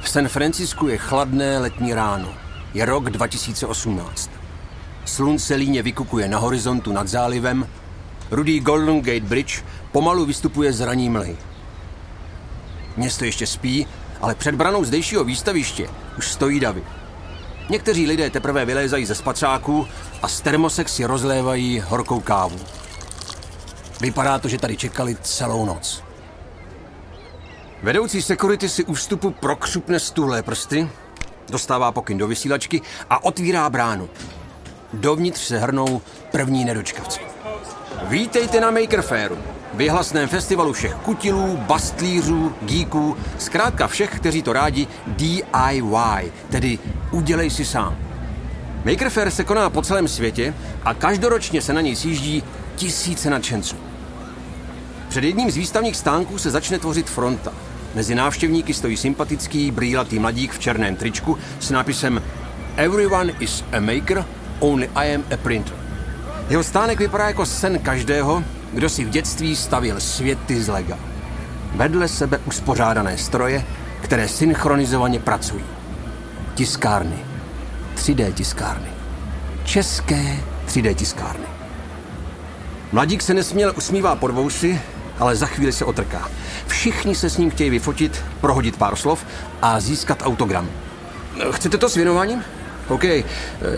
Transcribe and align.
V 0.00 0.08
San 0.08 0.28
Francisku 0.28 0.88
je 0.88 0.98
chladné 0.98 1.58
letní 1.58 1.94
ráno. 1.94 2.34
Je 2.74 2.84
rok 2.84 3.10
2018. 3.10 4.30
Slunce 5.04 5.54
líně 5.54 5.82
vykukuje 5.82 6.28
na 6.28 6.38
horizontu 6.38 6.92
nad 6.92 7.08
zálivem, 7.08 7.68
rudý 8.30 8.60
Golden 8.60 9.00
Gate 9.00 9.20
Bridge 9.20 9.62
pomalu 9.92 10.26
vystupuje 10.26 10.72
z 10.72 10.80
raní 10.80 11.10
mlhy. 11.10 11.36
Město 12.96 13.24
ještě 13.24 13.46
spí, 13.46 13.86
ale 14.20 14.34
před 14.34 14.54
branou 14.54 14.84
zdejšího 14.84 15.24
výstaviště 15.24 15.88
už 16.18 16.32
stojí 16.32 16.60
davy. 16.60 16.82
Někteří 17.70 18.06
lidé 18.06 18.30
teprve 18.30 18.64
vylézají 18.64 19.06
ze 19.06 19.14
spacáků 19.14 19.86
a 20.22 20.28
z 20.28 20.40
termosek 20.40 20.88
si 20.88 21.04
rozlévají 21.04 21.80
horkou 21.80 22.20
kávu. 22.20 22.60
Vypadá 24.00 24.38
to, 24.38 24.48
že 24.48 24.58
tady 24.58 24.76
čekali 24.76 25.16
celou 25.22 25.66
noc. 25.66 26.03
Vedoucí 27.84 28.22
security 28.22 28.68
si 28.68 28.84
u 28.84 28.94
vstupu 28.94 29.30
prokřupne 29.30 30.00
stuhlé 30.00 30.42
prsty, 30.42 30.88
dostává 31.50 31.92
pokyn 31.92 32.18
do 32.18 32.26
vysílačky 32.26 32.82
a 33.10 33.24
otvírá 33.24 33.70
bránu. 33.70 34.08
Dovnitř 34.92 35.40
se 35.40 35.58
hrnou 35.58 36.02
první 36.32 36.64
nedočkavci. 36.64 37.20
Vítejte 38.08 38.60
na 38.60 38.70
Maker 38.70 39.02
Fairu, 39.02 39.38
vyhlasném 39.74 40.28
festivalu 40.28 40.72
všech 40.72 40.94
kutilů, 40.94 41.56
bastlířů, 41.56 42.54
geeků, 42.62 43.16
zkrátka 43.38 43.86
všech, 43.86 44.16
kteří 44.16 44.42
to 44.42 44.52
rádi 44.52 44.86
DIY, 45.06 46.32
tedy 46.50 46.78
udělej 47.10 47.50
si 47.50 47.64
sám. 47.64 47.96
Maker 48.84 49.10
Fair 49.10 49.30
se 49.30 49.44
koná 49.44 49.70
po 49.70 49.82
celém 49.82 50.08
světě 50.08 50.54
a 50.84 50.94
každoročně 50.94 51.62
se 51.62 51.72
na 51.72 51.80
něj 51.80 51.96
sjíždí 51.96 52.42
tisíce 52.76 53.30
nadšenců. 53.30 53.76
Před 55.08 55.24
jedním 55.24 55.50
z 55.50 55.56
výstavních 55.56 55.96
stánků 55.96 56.38
se 56.38 56.50
začne 56.50 56.78
tvořit 56.78 57.10
fronta. 57.10 57.52
Mezi 57.94 58.14
návštěvníky 58.14 58.74
stojí 58.74 58.96
sympatický, 58.96 59.70
brýlatý 59.70 60.18
mladík 60.18 60.52
v 60.52 60.58
černém 60.58 60.96
tričku 60.96 61.38
s 61.60 61.70
nápisem 61.70 62.22
Everyone 62.76 63.32
is 63.40 63.64
a 63.72 63.80
maker, 63.80 64.24
only 64.60 64.90
I 64.94 65.14
am 65.14 65.24
a 65.34 65.36
printer. 65.36 65.76
Jeho 66.48 66.64
stánek 66.64 66.98
vypadá 66.98 67.26
jako 67.26 67.46
sen 67.46 67.78
každého, 67.78 68.44
kdo 68.72 68.88
si 68.88 69.04
v 69.04 69.10
dětství 69.10 69.56
stavil 69.56 70.00
světy 70.00 70.62
z 70.62 70.68
lega. 70.68 70.98
Vedle 71.74 72.08
sebe 72.08 72.38
uspořádané 72.38 73.18
stroje, 73.18 73.64
které 74.02 74.28
synchronizovaně 74.28 75.20
pracují. 75.20 75.64
Tiskárny. 76.54 77.16
3D 77.96 78.32
tiskárny. 78.32 78.88
České 79.64 80.36
3D 80.66 80.94
tiskárny. 80.94 81.46
Mladík 82.92 83.22
se 83.22 83.34
nesměle 83.34 83.72
usmívá 83.72 84.16
pod 84.16 84.30
vousy, 84.30 84.80
ale 85.18 85.36
za 85.36 85.46
chvíli 85.46 85.72
se 85.72 85.84
otrká. 85.84 86.30
Všichni 86.66 87.14
se 87.14 87.30
s 87.30 87.38
ním 87.38 87.50
chtějí 87.50 87.70
vyfotit, 87.70 88.24
prohodit 88.40 88.76
pár 88.76 88.96
slov 88.96 89.26
a 89.62 89.80
získat 89.80 90.22
autogram. 90.22 90.70
Chcete 91.50 91.78
to 91.78 91.88
s 91.88 91.94
věnováním? 91.94 92.44
OK, 92.88 93.04
eh, 93.04 93.24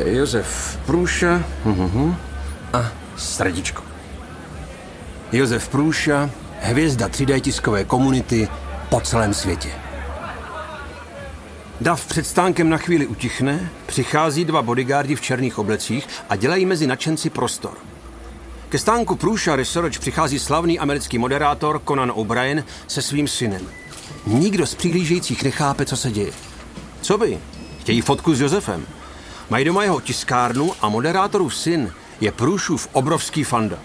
Josef 0.05 0.79
Průša 0.87 1.43
uh-huh. 1.65 2.15
a 2.73 2.93
srdíčko. 3.17 3.83
Josef 5.33 5.69
Průša, 5.69 6.31
hvězda 6.61 7.09
3D 7.09 7.41
tiskové 7.41 7.85
komunity 7.85 8.49
po 8.89 9.01
celém 9.01 9.35
světě. 9.35 9.69
Dav 11.81 12.07
před 12.07 12.27
stánkem 12.27 12.69
na 12.69 12.77
chvíli 12.77 13.07
utichne, 13.07 13.71
přichází 13.87 14.45
dva 14.45 14.63
bodyguardi 14.63 15.15
v 15.15 15.21
černých 15.21 15.59
oblecích 15.59 16.09
a 16.29 16.37
dělají 16.37 16.67
mezi 16.67 16.87
nadšenci 16.87 17.31
prostor. 17.31 17.73
Ke 18.77 18.81
stánku 18.81 19.17
Průša 19.17 19.57
Research 19.57 19.99
přichází 19.99 20.39
slavný 20.39 20.79
americký 20.79 21.19
moderátor 21.19 21.83
Conan 21.89 22.13
O'Brien 22.15 22.65
se 22.87 23.03
svým 23.03 23.29
synem. 23.29 23.69
Nikdo 24.27 24.67
z 24.67 24.75
přihlížejících 24.75 25.43
nechápe, 25.43 25.85
co 25.85 25.97
se 25.97 26.11
děje. 26.11 26.33
Co 27.01 27.19
by? 27.19 27.39
Chtějí 27.81 28.01
fotku 28.01 28.35
s 28.35 28.41
Josefem. 28.41 28.87
Mají 29.51 29.65
doma 29.65 29.83
jeho 29.83 30.01
tiskárnu 30.01 30.73
a 30.81 30.89
moderátorův 30.89 31.55
syn 31.55 31.93
je 32.21 32.33
Průšův 32.33 32.89
obrovský 32.93 33.45
fanda. 33.45 33.79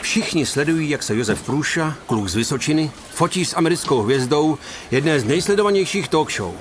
Všichni 0.00 0.46
sledují, 0.46 0.90
jak 0.90 1.02
se 1.02 1.16
Josef 1.16 1.42
Průša, 1.42 1.94
kluk 2.06 2.28
z 2.28 2.34
Vysočiny, 2.34 2.90
fotí 3.14 3.44
s 3.44 3.56
americkou 3.56 4.02
hvězdou 4.02 4.58
jedné 4.90 5.20
z 5.20 5.24
nejsledovanějších 5.24 6.08
talk 6.08 6.32
show. 6.32 6.54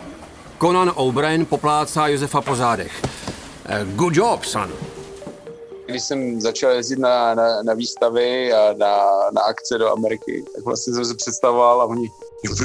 Conan 0.61 0.91
O'Brien 0.95 1.45
poplácá 1.45 2.07
Josefa 2.07 2.41
po 2.41 2.55
zádech. 2.55 3.01
Eh, 3.65 3.85
good 3.95 4.15
job, 4.15 4.45
son. 4.45 4.94
Když 5.85 6.03
jsem 6.03 6.41
začal 6.41 6.71
jezdit 6.71 6.99
na, 6.99 7.35
na, 7.35 7.63
na 7.63 7.73
výstavy 7.73 8.53
a 8.53 8.73
na, 8.77 8.95
na 9.33 9.41
akce 9.41 9.77
do 9.77 9.91
Ameriky, 9.91 10.43
tak 10.55 10.65
vlastně 10.65 10.93
jsem 10.93 11.05
se 11.05 11.15
představoval 11.15 11.81
a 11.81 11.85
oni, 11.85 12.07
jo, 12.43 12.55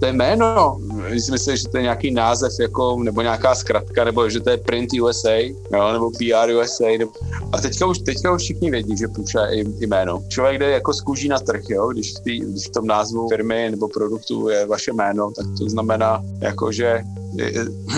to 0.00 0.06
je 0.06 0.12
jméno. 0.12 0.78
Oni 1.06 1.20
si 1.20 1.32
mysleli, 1.32 1.58
že 1.58 1.68
to 1.68 1.76
je 1.76 1.82
nějaký 1.82 2.10
název 2.10 2.52
jako, 2.60 2.96
nebo 3.02 3.22
nějaká 3.22 3.54
zkratka, 3.54 4.04
nebo 4.04 4.30
že 4.30 4.40
to 4.40 4.50
je 4.50 4.56
Print 4.56 4.90
USA, 5.02 5.36
jo, 5.72 5.92
nebo 5.92 6.10
PR 6.10 6.50
USA. 6.62 6.98
Nebo... 6.98 7.12
A 7.52 7.60
teďka 7.60 7.86
už, 7.86 7.98
teďka 7.98 8.32
už 8.32 8.42
všichni 8.42 8.70
vědí, 8.70 8.96
že 8.96 9.08
Bruša 9.08 9.46
je 9.46 9.64
jméno. 9.80 10.22
Člověk 10.28 10.58
jde 10.58 10.70
jako 10.70 10.92
z 10.92 11.00
kůží 11.00 11.28
na 11.28 11.38
trh, 11.38 11.62
jo, 11.68 11.88
když, 11.88 12.12
tý, 12.12 12.40
když 12.40 12.68
v 12.68 12.70
tom 12.70 12.86
názvu 12.86 13.28
firmy 13.28 13.68
nebo 13.70 13.88
produktu 13.88 14.48
je 14.48 14.66
vaše 14.66 14.92
jméno, 14.92 15.30
tak 15.30 15.46
to 15.58 15.68
znamená, 15.68 16.22
jako, 16.40 16.72
že 16.72 17.02
je, 17.34 17.52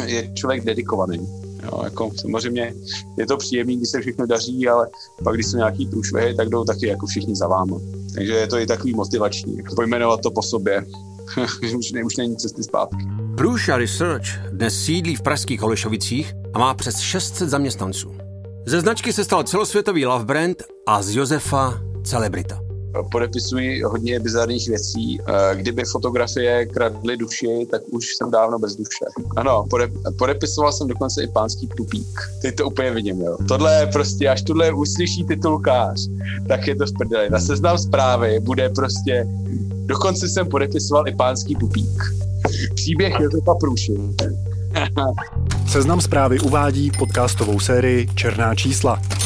je 0.07 0.35
člověk 0.35 0.65
dedikovaný. 0.65 1.40
Jo, 1.63 1.81
jako 1.85 2.11
samozřejmě 2.21 2.75
je 3.19 3.27
to 3.27 3.37
příjemný, 3.37 3.77
když 3.77 3.89
se 3.89 4.01
všechno 4.01 4.27
daří, 4.27 4.69
ale 4.69 4.89
pak, 5.25 5.35
když 5.35 5.47
jsou 5.47 5.57
nějaký 5.57 5.87
průšvihy, 5.87 6.35
tak 6.35 6.49
jdou 6.49 6.65
taky 6.65 6.87
jako 6.87 7.07
všichni 7.07 7.37
za 7.37 7.49
váma. 7.49 7.81
Takže 8.15 8.33
je 8.33 8.47
to 8.47 8.59
i 8.59 8.67
takový 8.67 8.95
motivační, 8.95 9.57
jako 9.57 9.75
pojmenovat 9.75 10.21
to 10.21 10.31
po 10.31 10.43
sobě. 10.43 10.87
už, 11.79 11.93
ne, 11.93 12.05
už 12.05 12.17
není 12.17 12.37
cesty 12.37 12.63
zpátky. 12.63 13.07
Průša 13.37 13.77
Research 13.77 14.27
dnes 14.53 14.85
sídlí 14.85 15.17
v 15.17 15.23
pražských 15.23 15.61
Holešovicích 15.61 16.35
a 16.55 16.59
má 16.59 16.75
přes 16.75 16.99
600 16.99 17.49
zaměstnanců. 17.49 18.13
Ze 18.67 18.81
značky 18.81 19.13
se 19.13 19.25
stal 19.25 19.43
celosvětový 19.43 20.07
love 20.07 20.25
brand 20.25 20.63
a 20.87 21.03
z 21.03 21.17
Josefa 21.17 21.81
celebrita 22.05 22.70
podepisuji 23.13 23.83
hodně 23.83 24.21
bizarních 24.21 24.69
věcí. 24.69 25.21
Kdyby 25.55 25.85
fotografie 25.85 26.67
kradly 26.67 27.17
duši, 27.17 27.67
tak 27.71 27.83
už 27.91 28.07
jsem 28.15 28.31
dávno 28.31 28.59
bez 28.59 28.77
duše. 28.77 29.05
Ano, 29.37 29.65
podepisoval 30.19 30.73
jsem 30.73 30.89
dokonce 30.89 31.23
i 31.23 31.29
pánský 31.29 31.69
tupík. 31.77 32.21
Teď 32.43 32.57
to 32.57 32.67
úplně 32.67 32.91
vidím, 32.91 33.21
jo. 33.21 33.37
Tohle 33.49 33.81
je 33.81 33.87
prostě, 33.87 34.29
až 34.29 34.43
tohle 34.43 34.73
uslyší 34.73 35.25
titulkář, 35.25 36.09
tak 36.49 36.67
je 36.67 36.77
to 36.77 36.87
v 36.87 36.93
prdeli. 36.93 37.31
Na 37.31 37.41
seznam 37.41 37.79
zprávy 37.79 38.41
bude 38.41 38.69
prostě, 38.69 39.27
dokonce 39.87 40.29
jsem 40.29 40.49
podepisoval 40.49 41.09
i 41.09 41.15
pánský 41.15 41.55
tupík. 41.55 42.03
Příběh 42.75 43.21
Josefa 43.21 43.55
Průši. 43.55 43.95
Seznam 45.69 46.01
zprávy 46.01 46.41
uvádí 46.41 46.91
podcastovou 46.99 47.61
sérii 47.61 48.07
Černá 48.15 48.55
čísla. 48.55 49.20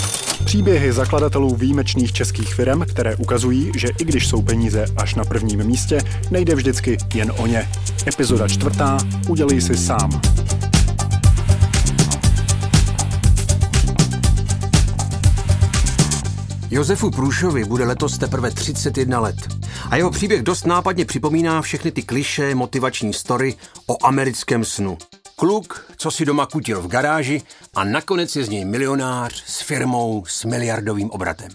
Příběhy 0.45 0.93
zakladatelů 0.93 1.55
výjimečných 1.55 2.13
českých 2.13 2.55
firm, 2.55 2.81
které 2.81 3.17
ukazují, 3.17 3.73
že 3.77 3.89
i 4.01 4.05
když 4.05 4.29
jsou 4.29 4.43
peníze 4.43 4.87
až 4.97 5.15
na 5.15 5.25
prvním 5.25 5.65
místě, 5.65 6.01
nejde 6.31 6.55
vždycky 6.55 6.99
jen 7.15 7.33
o 7.39 7.47
ně. 7.47 7.69
Epizoda 8.07 8.49
čtvrtá. 8.49 8.99
Udělej 9.29 9.61
si 9.61 9.77
sám. 9.77 10.21
Josefu 16.71 17.11
Průšovi 17.11 17.65
bude 17.65 17.85
letos 17.85 18.19
teprve 18.19 18.51
31 18.51 19.21
let. 19.21 19.37
A 19.91 19.97
jeho 19.97 20.11
příběh 20.11 20.43
dost 20.43 20.67
nápadně 20.67 21.05
připomíná 21.05 21.63
všechny 21.63 21.91
ty 21.91 22.03
kliše, 22.03 22.55
motivační 22.55 23.13
story 23.13 23.55
o 23.87 24.07
americkém 24.07 24.65
snu. 24.65 24.99
Kluk, 25.37 25.87
co 25.97 26.11
si 26.11 26.25
doma 26.25 26.47
kutil 26.47 26.83
v 26.83 26.89
garáži 26.89 27.43
a 27.75 27.85
nakonec 27.85 28.37
je 28.37 28.45
z 28.45 28.49
něj 28.49 28.65
milionář 28.65 29.45
s 29.47 29.61
firmou 29.61 30.25
s 30.27 30.45
miliardovým 30.45 31.11
obratem. 31.11 31.49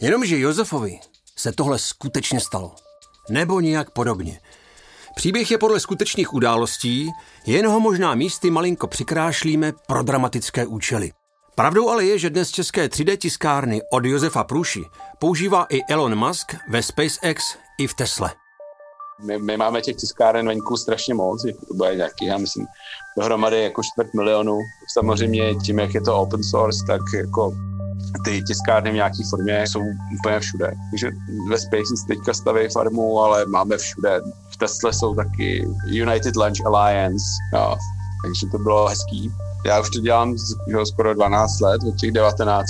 Jenomže 0.00 0.38
Josefovi 0.38 0.98
se 1.36 1.52
tohle 1.52 1.78
skutečně 1.78 2.40
stalo. 2.40 2.74
Nebo 3.30 3.60
nějak 3.60 3.90
podobně. 3.90 4.40
Příběh 5.14 5.50
je 5.50 5.58
podle 5.58 5.80
skutečných 5.80 6.34
událostí, 6.34 7.10
jen 7.46 7.66
ho 7.66 7.80
možná 7.80 8.14
místy 8.14 8.50
malinko 8.50 8.86
přikrášlíme 8.86 9.72
pro 9.86 10.02
dramatické 10.02 10.66
účely. 10.66 11.12
Pravdou 11.54 11.88
ale 11.88 12.04
je, 12.04 12.18
že 12.18 12.30
dnes 12.30 12.50
české 12.50 12.86
3D 12.86 13.16
tiskárny 13.16 13.80
od 13.92 14.04
Josefa 14.04 14.44
Průši 14.44 14.84
používá 15.18 15.66
i 15.70 15.80
Elon 15.88 16.14
Musk 16.14 16.54
ve 16.68 16.82
SpaceX 16.82 17.56
i 17.78 17.86
v 17.86 17.94
Tesle. 17.94 18.45
My, 19.24 19.38
my 19.38 19.56
máme 19.56 19.80
těch 19.80 19.96
tiskáren 19.96 20.46
venku 20.46 20.76
strašně 20.76 21.14
moc, 21.14 21.42
to 21.68 21.74
bude 21.74 21.96
nějaký, 21.96 22.26
já 22.26 22.38
myslím, 22.38 22.66
dohromady 23.18 23.62
jako 23.62 23.82
čtvrt 23.82 24.14
milionu. 24.14 24.58
Samozřejmě 24.92 25.54
tím, 25.54 25.78
jak 25.78 25.94
je 25.94 26.00
to 26.00 26.18
open 26.18 26.44
source, 26.44 26.84
tak 26.86 27.00
jako 27.14 27.54
ty 28.24 28.42
tiskárny 28.42 28.90
v 28.90 28.94
nějaké 28.94 29.18
formě 29.30 29.64
jsou 29.66 29.80
úplně 30.18 30.40
všude. 30.40 30.72
Takže 30.90 31.10
ve 31.50 31.58
SpaceX 31.58 32.04
teďka 32.08 32.34
staví 32.34 32.68
farmu, 32.72 33.20
ale 33.20 33.46
máme 33.46 33.78
všude. 33.78 34.20
V 34.50 34.56
Tesla 34.56 34.92
jsou 34.92 35.14
taky 35.14 35.68
United 35.86 36.36
Launch 36.36 36.66
Alliance, 36.66 37.24
jo. 37.54 37.76
takže 38.24 38.46
to 38.52 38.58
bylo 38.58 38.88
hezký. 38.88 39.32
Já 39.66 39.80
už 39.80 39.90
to 39.90 40.00
dělám 40.00 40.34
skoro 40.84 41.14
12 41.14 41.60
let, 41.60 41.80
od 41.88 41.96
těch 41.96 42.12
19. 42.12 42.66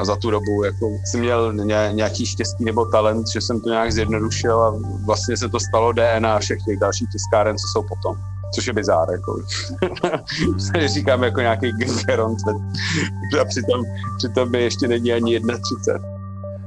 A 0.00 0.04
za 0.04 0.16
tu 0.16 0.30
dobu 0.30 0.64
jako 0.64 0.90
jsem 1.04 1.20
měl 1.20 1.52
ně, 1.52 1.90
nějaký 1.92 2.26
štěstí 2.26 2.64
nebo 2.64 2.84
talent, 2.84 3.28
že 3.28 3.40
jsem 3.40 3.60
to 3.60 3.68
nějak 3.68 3.92
zjednodušil 3.92 4.60
a 4.60 4.74
vlastně 5.06 5.36
se 5.36 5.48
to 5.48 5.60
stalo 5.60 5.92
DNA 5.92 6.38
všech 6.38 6.58
těch 6.66 6.78
dalších 6.78 7.08
tiskáren, 7.12 7.56
co 7.56 7.66
jsou 7.72 7.86
potom 7.88 8.16
což 8.54 8.66
je 8.66 8.72
bizár, 8.72 9.08
jako. 9.12 9.42
Říkám 10.86 11.22
jako 11.22 11.40
nějaký 11.40 11.72
Geron, 12.06 12.36
a 13.40 13.44
přitom, 13.44 13.82
přitom 14.18 14.50
by 14.50 14.62
ještě 14.62 14.88
není 14.88 15.12
ani 15.12 15.40
31. 15.40 16.08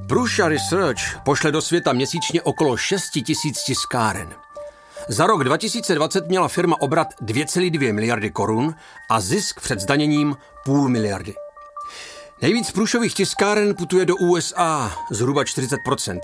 Prusha 0.07 0.47
Research 0.47 0.99
pošle 1.25 1.51
do 1.51 1.61
světa 1.61 1.93
měsíčně 1.93 2.41
okolo 2.41 2.77
6 2.77 3.09
tisíc 3.25 3.63
tiskáren. 3.63 4.29
Za 5.07 5.27
rok 5.27 5.43
2020 5.43 6.27
měla 6.27 6.47
firma 6.47 6.81
obrat 6.81 7.07
2,2 7.21 7.93
miliardy 7.93 8.31
korun 8.31 8.75
a 9.09 9.19
zisk 9.19 9.61
před 9.61 9.79
zdaněním 9.79 10.37
půl 10.65 10.89
miliardy. 10.89 11.35
Nejvíc 12.43 12.71
průšových 12.71 13.13
tiskáren 13.13 13.75
putuje 13.75 14.05
do 14.05 14.15
USA, 14.15 14.97
zhruba 15.11 15.43
40%, 15.43 16.19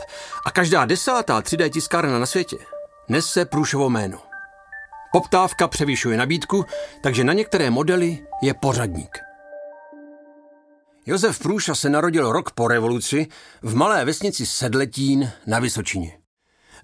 a 0.45 0.51
každá 0.51 0.85
desátá 0.85 1.41
3D 1.41 1.69
tiskárna 1.69 2.19
na 2.19 2.25
světě 2.25 2.57
nese 3.09 3.45
průšovo 3.45 3.89
jméno. 3.89 4.21
Poptávka 5.11 5.67
převyšuje 5.67 6.17
nabídku, 6.17 6.65
takže 7.01 7.23
na 7.23 7.33
některé 7.33 7.69
modely 7.69 8.27
je 8.41 8.53
pořadník. 8.53 9.17
Josef 11.05 11.39
Průša 11.39 11.75
se 11.75 11.89
narodil 11.89 12.31
rok 12.31 12.51
po 12.51 12.67
revoluci 12.67 13.27
v 13.61 13.75
malé 13.75 14.05
vesnici 14.05 14.45
Sedletín 14.45 15.31
na 15.47 15.59
Vysočině. 15.59 16.19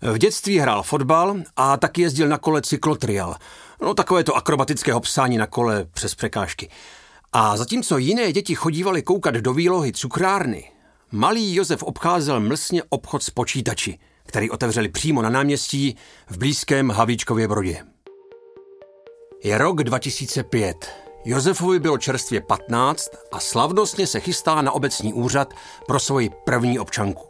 V 0.02 0.18
dětství 0.18 0.60
hrál 0.60 0.84
fotbal 0.84 1.36
a 1.56 1.78
taky 1.78 2.02
jezdil 2.02 2.28
na 2.28 2.38
kole 2.38 2.62
cyklotrial. 2.62 3.36
No 3.82 3.94
takové 3.94 4.24
to 4.24 4.36
akrobatické 4.36 5.00
psání 5.00 5.38
na 5.38 5.48
kole 5.48 5.86
přes 5.94 6.16
překážky. 6.16 6.70
A 7.38 7.58
zatímco 7.58 7.98
jiné 7.98 8.32
děti 8.32 8.56
chodívali 8.56 9.02
koukat 9.02 9.36
do 9.36 9.54
výlohy 9.54 9.92
cukrárny, 9.92 10.72
malý 11.12 11.56
Josef 11.56 11.84
obcházel 11.84 12.40
mlsně 12.40 12.84
obchod 12.90 13.24
s 13.24 13.30
počítači, 13.30 14.00
který 14.26 14.50
otevřeli 14.50 14.90
přímo 14.90 15.22
na 15.22 15.30
náměstí 15.30 15.96
v 16.30 16.38
blízkém 16.38 16.90
Havíčkově 16.90 17.48
Brodě. 17.48 17.84
Je 19.44 19.58
rok 19.58 19.84
2005. 19.84 20.92
Josefovi 21.26 21.80
bylo 21.80 21.98
čerstvě 21.98 22.42
15 22.42 23.10
a 23.32 23.40
slavnostně 23.40 24.08
se 24.08 24.20
chystá 24.20 24.62
na 24.62 24.72
obecní 24.72 25.14
úřad 25.14 25.54
pro 25.88 26.00
svoji 26.00 26.30
první 26.46 26.80
občanku. 26.80 27.28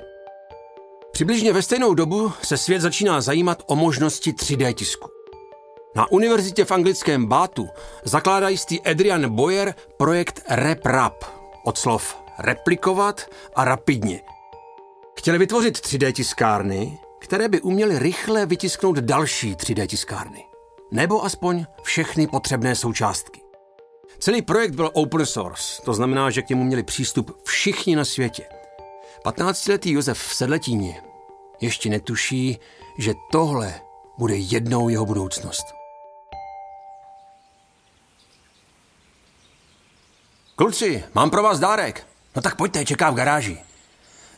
Přibližně 1.11 1.53
ve 1.53 1.61
stejnou 1.61 1.93
dobu 1.93 2.31
se 2.43 2.57
svět 2.57 2.81
začíná 2.81 3.21
zajímat 3.21 3.63
o 3.67 3.75
možnosti 3.75 4.31
3D 4.31 4.73
tisku. 4.73 5.14
Na 5.95 6.11
univerzitě 6.11 6.65
v 6.65 6.71
anglickém 6.71 7.25
Bátu 7.25 7.69
zakládá 8.03 8.49
jistý 8.49 8.81
Adrian 8.81 9.35
Boyer 9.35 9.75
projekt 9.97 10.43
RepRap, 10.49 11.23
od 11.63 11.77
slov 11.77 12.17
replikovat 12.39 13.21
a 13.55 13.65
rapidně. 13.65 14.21
Chtěli 15.17 15.37
vytvořit 15.37 15.77
3D 15.77 16.13
tiskárny, 16.13 16.99
které 17.19 17.47
by 17.47 17.61
uměly 17.61 17.99
rychle 17.99 18.45
vytisknout 18.45 18.97
další 18.97 19.55
3D 19.55 19.87
tiskárny 19.87 20.45
nebo 20.91 21.25
aspoň 21.25 21.65
všechny 21.83 22.27
potřebné 22.27 22.75
součástky. 22.75 23.41
Celý 24.19 24.41
projekt 24.41 24.75
byl 24.75 24.89
open 24.93 25.25
source, 25.25 25.81
to 25.81 25.93
znamená, 25.93 26.29
že 26.29 26.41
k 26.41 26.49
němu 26.49 26.63
měli 26.63 26.83
přístup 26.83 27.37
všichni 27.43 27.95
na 27.95 28.05
světě. 28.05 28.45
15-letý 29.25 29.91
Josef 29.91 30.19
v 30.19 30.35
Sedletíně 30.35 31.01
ještě 31.61 31.89
netuší, 31.89 32.59
že 32.97 33.13
tohle 33.31 33.81
bude 34.17 34.35
jednou 34.35 34.89
jeho 34.89 35.05
budoucnost. 35.05 35.74
Kluci, 40.57 41.03
mám 41.13 41.29
pro 41.29 41.43
vás 41.43 41.59
dárek. 41.59 42.07
No 42.35 42.41
tak 42.41 42.55
pojďte, 42.55 42.85
čeká 42.85 43.09
v 43.09 43.15
garáži. 43.15 43.57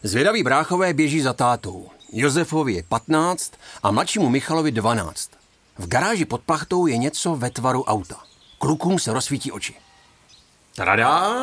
Zvědaví 0.03 0.43
bráchové 0.43 0.93
běží 0.93 1.21
za 1.21 1.33
tátou. 1.33 1.89
Josefovi 2.11 2.73
je 2.73 2.83
15 2.83 3.53
a 3.83 3.91
mladšímu 3.91 4.29
Michalovi 4.29 4.71
12. 4.71 5.31
V 5.77 5.87
garáži 5.87 6.25
pod 6.25 6.41
plachtou 6.41 6.87
je 6.87 6.97
něco 6.97 7.35
ve 7.35 7.49
tvaru 7.49 7.83
auta. 7.83 8.15
Klukům 8.59 8.99
se 8.99 9.13
rozsvítí 9.13 9.51
oči. 9.51 9.75
Tada! 10.75 11.33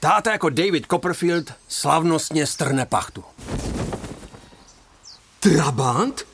Táta 0.00 0.32
jako 0.32 0.50
David 0.50 0.86
Copperfield 0.86 1.52
slavnostně 1.68 2.46
strne 2.46 2.86
pachtu. 2.86 3.24
Trabant? 5.40 6.26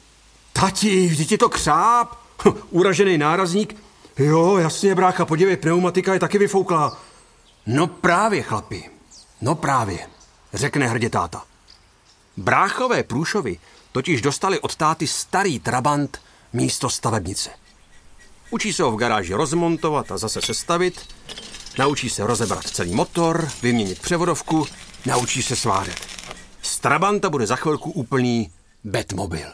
Tati, 0.52 1.06
vždyť 1.06 1.32
je 1.32 1.38
to 1.38 1.48
křáp. 1.48 2.18
Hm, 2.44 2.52
uražený 2.70 3.18
nárazník. 3.18 3.76
Jo, 4.18 4.56
jasně, 4.56 4.94
brácha, 4.94 5.24
podívej, 5.24 5.56
pneumatika 5.56 6.14
je 6.14 6.20
taky 6.20 6.38
vyfouklá. 6.38 7.09
No 7.66 7.86
právě, 7.86 8.42
chlapi, 8.42 8.90
no 9.40 9.54
právě, 9.54 10.06
řekne 10.54 10.88
hrdě 10.88 11.10
táta. 11.10 11.44
Bráchové 12.36 13.02
průšovy 13.02 13.58
totiž 13.92 14.22
dostali 14.22 14.60
od 14.60 14.76
táty 14.76 15.06
starý 15.06 15.58
trabant 15.58 16.20
místo 16.52 16.90
stavebnice. 16.90 17.50
Učí 18.50 18.72
se 18.72 18.82
ho 18.82 18.92
v 18.92 18.96
garáži 18.96 19.34
rozmontovat 19.34 20.12
a 20.12 20.18
zase 20.18 20.40
sestavit, 20.42 21.08
naučí 21.78 22.10
se 22.10 22.26
rozebrat 22.26 22.66
celý 22.66 22.94
motor, 22.94 23.48
vyměnit 23.62 24.00
převodovku, 24.00 24.66
naučí 25.06 25.42
se 25.42 25.56
svářet. 25.56 26.06
Z 26.62 26.78
Trabanta 26.78 27.30
bude 27.30 27.46
za 27.46 27.56
chvilku 27.56 27.90
úplný 27.90 28.52
Batmobil. 28.84 29.52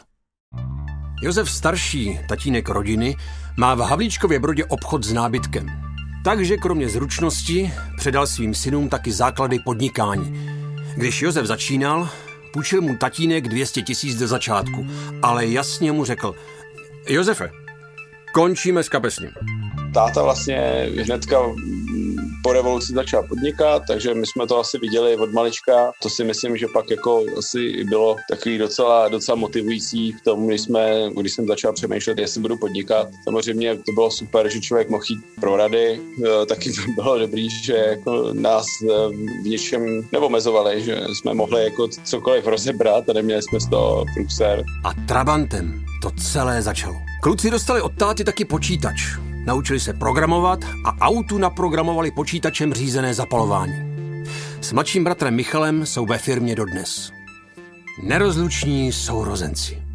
Josef 1.21 1.51
starší, 1.51 2.19
tatínek 2.29 2.69
rodiny, 2.69 3.15
má 3.57 3.75
v 3.75 3.79
Havlíčkově 3.79 4.39
Brodě 4.39 4.65
obchod 4.65 5.03
s 5.03 5.13
nábytkem. 5.13 5.86
Takže 6.27 6.57
kromě 6.57 6.89
zručnosti 6.89 7.73
předal 7.97 8.27
svým 8.27 8.55
synům 8.55 8.89
taky 8.89 9.11
základy 9.11 9.59
podnikání. 9.59 10.49
Když 10.95 11.21
Josef 11.21 11.45
začínal, 11.45 12.09
půjčil 12.53 12.81
mu 12.81 12.97
tatínek 12.97 13.47
200 13.47 13.81
tisíc 13.81 14.19
do 14.19 14.27
začátku, 14.27 14.87
ale 15.21 15.47
jasně 15.47 15.91
mu 15.91 16.05
řekl, 16.05 16.35
Josefe, 17.09 17.51
končíme 18.33 18.83
s 18.83 18.89
kapesním. 18.89 19.29
Táta 19.93 20.23
vlastně 20.23 20.89
hnedka 21.03 21.37
po 22.47 22.53
revoluci 22.53 22.93
začal 22.93 23.23
podnikat, 23.23 23.83
takže 23.87 24.13
my 24.13 24.25
jsme 24.25 24.47
to 24.47 24.59
asi 24.59 24.77
viděli 24.77 25.15
od 25.17 25.33
malička. 25.33 25.91
To 26.01 26.09
si 26.09 26.23
myslím, 26.23 26.57
že 26.57 26.67
pak 26.67 26.89
jako 26.91 27.23
asi 27.37 27.83
bylo 27.83 28.15
takový 28.29 28.57
docela, 28.57 29.09
docela 29.09 29.35
motivující 29.35 30.11
v 30.11 30.21
tom, 30.21 30.47
když, 30.47 30.61
jsme, 30.61 31.09
když 31.19 31.33
jsem 31.33 31.47
začal 31.47 31.73
přemýšlet, 31.73 32.17
jestli 32.17 32.41
budu 32.41 32.57
podnikat. 32.57 33.07
Samozřejmě 33.23 33.75
to 33.75 33.91
bylo 33.93 34.11
super, 34.11 34.49
že 34.49 34.61
člověk 34.61 34.89
mohl 34.89 35.03
jít 35.09 35.19
pro 35.39 35.57
rady. 35.57 35.99
E, 36.25 36.45
taky 36.45 36.71
to 36.71 36.81
bylo 37.01 37.19
dobrý, 37.19 37.49
že 37.49 37.73
jako 37.73 38.33
nás 38.33 38.65
e, 38.65 38.85
v 39.43 39.47
něčem 39.47 40.07
neomezovali, 40.11 40.83
že 40.83 41.01
jsme 41.13 41.33
mohli 41.33 41.63
jako 41.63 41.87
cokoliv 42.03 42.47
rozebrat 42.47 43.09
a 43.09 43.13
neměli 43.13 43.41
jsme 43.41 43.59
z 43.59 43.69
toho 43.69 44.05
průser. 44.13 44.63
A 44.85 44.93
Trabantem 45.07 45.85
to 46.01 46.11
celé 46.31 46.61
začalo. 46.61 46.95
Kluci 47.23 47.51
dostali 47.51 47.81
od 47.81 47.91
táty 47.97 48.23
taky 48.23 48.45
počítač. 48.45 49.26
Naučili 49.47 49.79
se 49.79 49.93
programovat 49.93 50.59
a 50.85 51.07
autu 51.07 51.37
naprogramovali 51.37 52.11
počítačem 52.11 52.73
řízené 52.73 53.13
zapalování. 53.13 53.73
S 54.61 54.71
mladším 54.71 55.03
bratrem 55.03 55.35
Michalem 55.35 55.85
jsou 55.85 56.05
ve 56.05 56.17
firmě 56.17 56.55
dodnes. 56.55 57.11
Nerozluční 58.03 58.91
sourozenci 58.91 59.86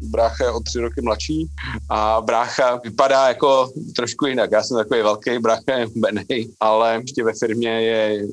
brácha 0.00 0.44
je 0.44 0.50
o 0.50 0.60
tři 0.60 0.78
roky 0.78 1.00
mladší 1.02 1.46
a 1.88 2.20
brácha 2.20 2.80
vypadá 2.84 3.28
jako 3.28 3.70
trošku 3.96 4.26
jinak. 4.26 4.52
Já 4.52 4.62
jsem 4.62 4.76
takový 4.76 5.02
velký, 5.02 5.38
brácha 5.38 5.62
benej, 5.96 6.50
ale 6.60 6.98
ještě 7.00 7.24
ve 7.24 7.32
firmě 7.34 7.82
je 7.82 8.26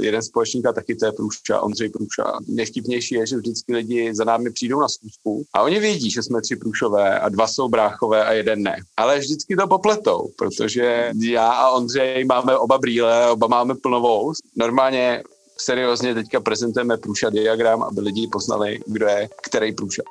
jeden 0.00 0.22
společník 0.22 0.66
a 0.66 0.72
taky 0.72 0.94
to 0.94 1.06
je 1.06 1.12
Průša, 1.12 1.60
Ondřej 1.60 1.88
Průša. 1.88 2.24
Neštipnější 2.48 3.14
je, 3.14 3.26
že 3.26 3.36
vždycky 3.36 3.74
lidi 3.74 4.14
za 4.14 4.24
námi 4.24 4.50
přijdou 4.50 4.80
na 4.80 4.88
schůzku 4.88 5.44
a 5.54 5.62
oni 5.62 5.80
vědí, 5.80 6.10
že 6.10 6.22
jsme 6.22 6.42
tři 6.42 6.56
Průšové 6.56 7.18
a 7.18 7.28
dva 7.28 7.46
jsou 7.46 7.68
bráchové 7.68 8.24
a 8.24 8.32
jeden 8.32 8.62
ne. 8.62 8.76
Ale 8.96 9.18
vždycky 9.18 9.56
to 9.56 9.66
popletou, 9.66 10.28
protože 10.38 11.10
já 11.20 11.52
a 11.52 11.70
Ondřej 11.70 12.24
máme 12.24 12.56
oba 12.56 12.78
brýle, 12.78 13.30
oba 13.30 13.46
máme 13.46 13.74
plnovou. 13.74 14.32
Normálně 14.56 15.22
seriózně 15.58 16.14
teďka 16.14 16.40
prezentujeme 16.40 16.96
průša 16.96 17.30
diagram, 17.30 17.82
aby 17.82 18.00
lidi 18.00 18.28
poznali, 18.32 18.80
kdo 18.86 19.06
je 19.06 19.28
který 19.42 19.72
průša. 19.72 20.02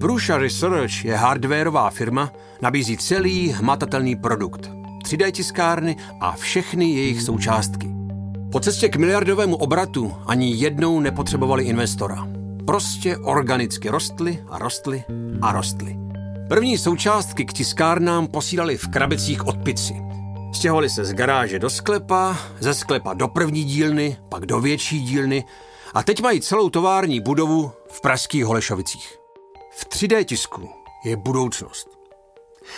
Prusha 0.00 0.38
Research 0.38 1.04
je 1.04 1.16
hardwareová 1.16 1.90
firma, 1.90 2.32
nabízí 2.62 2.96
celý 2.96 3.48
hmatatelný 3.48 4.16
produkt, 4.16 4.70
3D 5.04 5.32
tiskárny 5.32 5.96
a 6.20 6.32
všechny 6.32 6.90
jejich 6.90 7.22
součástky. 7.22 7.90
Po 8.52 8.60
cestě 8.60 8.88
k 8.88 8.96
miliardovému 8.96 9.56
obratu 9.56 10.14
ani 10.26 10.54
jednou 10.56 11.00
nepotřebovali 11.00 11.64
investora. 11.64 12.28
Prostě 12.66 13.16
organicky 13.16 13.88
rostly 13.88 14.44
a 14.48 14.58
rostly 14.58 15.04
a 15.42 15.52
rostly. 15.52 15.96
První 16.48 16.78
součástky 16.78 17.44
k 17.44 17.52
tiskárnám 17.52 18.26
posílali 18.26 18.76
v 18.76 18.88
krabicích 18.88 19.46
od 19.46 19.56
pici. 19.56 19.94
Stěhovali 20.54 20.90
se 20.90 21.04
z 21.04 21.12
garáže 21.12 21.58
do 21.58 21.70
sklepa, 21.70 22.38
ze 22.60 22.74
sklepa 22.74 23.14
do 23.14 23.28
první 23.28 23.64
dílny, 23.64 24.16
pak 24.28 24.46
do 24.46 24.60
větší 24.60 25.00
dílny 25.00 25.44
a 25.94 26.02
teď 26.02 26.22
mají 26.22 26.40
celou 26.40 26.70
tovární 26.70 27.20
budovu 27.20 27.72
v 27.88 28.00
pražských 28.00 28.44
Holešovicích. 28.44 29.19
V 29.70 29.84
3D 29.88 30.24
tisku 30.24 30.70
je 31.04 31.16
budoucnost. 31.16 31.88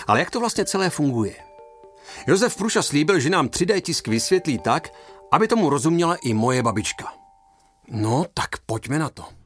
Ale 0.06 0.18
jak 0.18 0.30
to 0.30 0.40
vlastně 0.40 0.64
celé 0.64 0.90
funguje? 0.90 1.34
Josef 2.26 2.56
Pruša 2.56 2.82
slíbil, 2.82 3.20
že 3.20 3.30
nám 3.30 3.48
3D 3.48 3.80
tisk 3.80 4.08
vysvětlí 4.08 4.58
tak, 4.58 4.88
aby 5.32 5.48
tomu 5.48 5.70
rozuměla 5.70 6.16
i 6.16 6.34
moje 6.34 6.62
babička. 6.62 7.12
No, 7.88 8.24
tak 8.34 8.48
pojďme 8.66 8.98
na 8.98 9.08
to 9.08 9.41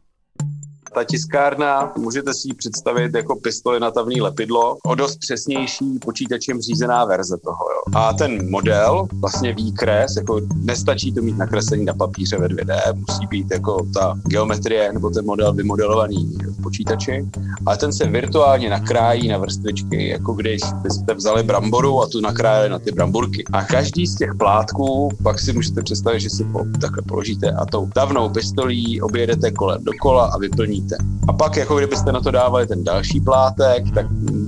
ta 0.97 1.05
tiskárna, 1.05 1.93
můžete 1.99 2.35
si 2.35 2.49
ji 2.49 2.55
představit 2.55 3.15
jako 3.15 3.37
pistoli 3.37 3.81
na 3.81 3.91
tavný 3.91 4.21
lepidlo, 4.21 4.77
o 4.87 4.95
dost 4.95 5.17
přesnější 5.17 5.99
počítačem 6.05 6.61
řízená 6.61 7.05
verze 7.05 7.37
toho. 7.45 7.65
Jo. 7.71 7.99
A 7.99 8.13
ten 8.13 8.51
model, 8.51 9.09
vlastně 9.21 9.55
výkres, 9.55 10.17
jako 10.17 10.41
nestačí 10.57 11.13
to 11.13 11.23
mít 11.23 11.39
nakreslení 11.39 11.85
na 11.85 11.95
papíře 11.95 12.39
ve 12.39 12.49
2D, 12.49 12.95
musí 12.95 13.27
být 13.27 13.47
jako 13.51 13.87
ta 13.95 14.19
geometrie 14.25 14.93
nebo 14.93 15.11
ten 15.11 15.25
model 15.25 15.53
vymodelovaný 15.53 16.35
v 16.59 16.63
počítači, 16.63 17.29
ale 17.67 17.77
ten 17.77 17.93
se 17.93 18.07
virtuálně 18.07 18.71
nakrájí 18.71 19.29
na 19.29 19.39
vrstvičky, 19.39 20.09
jako 20.09 20.33
když 20.33 20.63
byste 20.83 21.15
vzali 21.15 21.43
bramboru 21.43 22.03
a 22.03 22.07
tu 22.07 22.21
nakrájeli 22.21 22.69
na 22.69 22.79
ty 22.79 22.93
bramburky. 22.93 23.45
A 23.53 23.65
každý 23.65 24.07
z 24.07 24.17
těch 24.17 24.35
plátků 24.35 25.09
pak 25.23 25.41
si 25.41 25.53
můžete 25.53 25.83
představit, 25.83 26.21
že 26.21 26.31
si 26.31 26.45
po, 26.45 26.65
takhle 26.81 27.03
položíte 27.09 27.51
a 27.51 27.67
tou 27.67 27.89
davnou 27.95 28.29
pistolí 28.29 29.03
objedete 29.03 29.51
kolem 29.51 29.85
dokola 29.85 30.25
a 30.25 30.39
vyplníte 30.39 30.86
vidíte. 30.87 30.97
A 31.29 31.33
pak, 31.33 31.57
jako 31.57 31.77
kdybyste 31.77 32.13
na 32.13 32.21
to 32.21 32.31
dávali 32.31 32.67
ten 32.67 32.85
další 32.85 33.21
plátek, 33.21 33.85
tak 33.95 34.07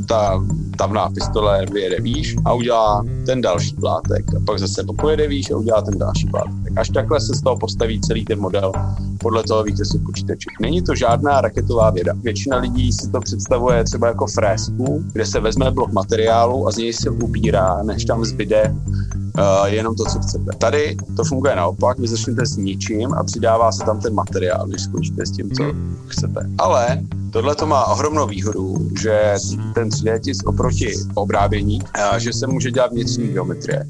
ta 0.09 0.45
tavná 0.76 1.11
pistole 1.11 1.66
vyjede 1.73 2.00
výš 2.00 2.37
a 2.45 2.52
udělá 2.52 3.04
ten 3.26 3.40
další 3.40 3.75
plátek. 3.75 4.25
A 4.37 4.40
pak 4.47 4.59
zase 4.59 4.85
pojede 5.00 5.28
výš 5.28 5.50
a 5.50 5.57
udělá 5.57 5.83
ten 5.83 5.99
další 5.99 6.26
plátek. 6.26 6.73
Až 6.76 6.88
takhle 6.88 7.21
se 7.21 7.35
z 7.35 7.40
toho 7.40 7.57
postaví 7.59 8.00
celý 8.00 8.25
ten 8.25 8.40
model 8.40 8.73
podle 9.18 9.42
toho 9.42 9.62
výkresu 9.62 9.98
počítače. 9.98 10.46
Není 10.60 10.82
to 10.82 10.94
žádná 10.94 11.40
raketová 11.40 11.90
věda. 11.90 12.12
Většina 12.22 12.56
lidí 12.56 12.92
si 12.92 13.10
to 13.10 13.20
představuje 13.20 13.84
třeba 13.84 14.06
jako 14.06 14.26
frésku, 14.26 15.04
kde 15.12 15.26
se 15.26 15.40
vezme 15.40 15.70
blok 15.70 15.92
materiálu 15.92 16.68
a 16.68 16.70
z 16.70 16.76
něj 16.76 16.92
se 16.92 17.10
ubírá, 17.10 17.82
než 17.82 18.04
tam 18.04 18.25
zbyde 18.25 18.75
uh, 19.38 19.66
jenom 19.66 19.94
to, 19.94 20.04
co 20.04 20.18
chcete. 20.18 20.52
Tady 20.58 20.96
to 21.16 21.25
funguje 21.25 21.56
naopak, 21.56 21.98
vy 21.98 22.08
začnete 22.08 22.46
s 22.46 22.56
ničím 22.56 23.14
a 23.14 23.25
přidává 23.25 23.72
se 23.72 23.84
tam 23.84 24.00
ten 24.00 24.14
materiál, 24.14 24.66
když 24.66 24.82
skončíte 24.82 25.26
s 25.26 25.30
tím, 25.30 25.50
co 25.50 25.64
chcete. 26.06 26.40
Ale 26.58 27.00
tohle 27.32 27.54
to 27.54 27.66
má 27.66 27.87
ohromnou 27.87 28.26
výhodu, 28.26 28.88
že 29.00 29.34
ten 29.75 29.88
3D 29.88 30.18
tisk 30.20 30.48
oproti 30.48 30.92
obrábění, 31.14 31.80
uh, 31.82 32.18
že 32.18 32.32
se 32.32 32.46
může 32.46 32.70
dělat 32.70 32.92
vnitřní 32.92 33.28
geometrie. 33.28 33.87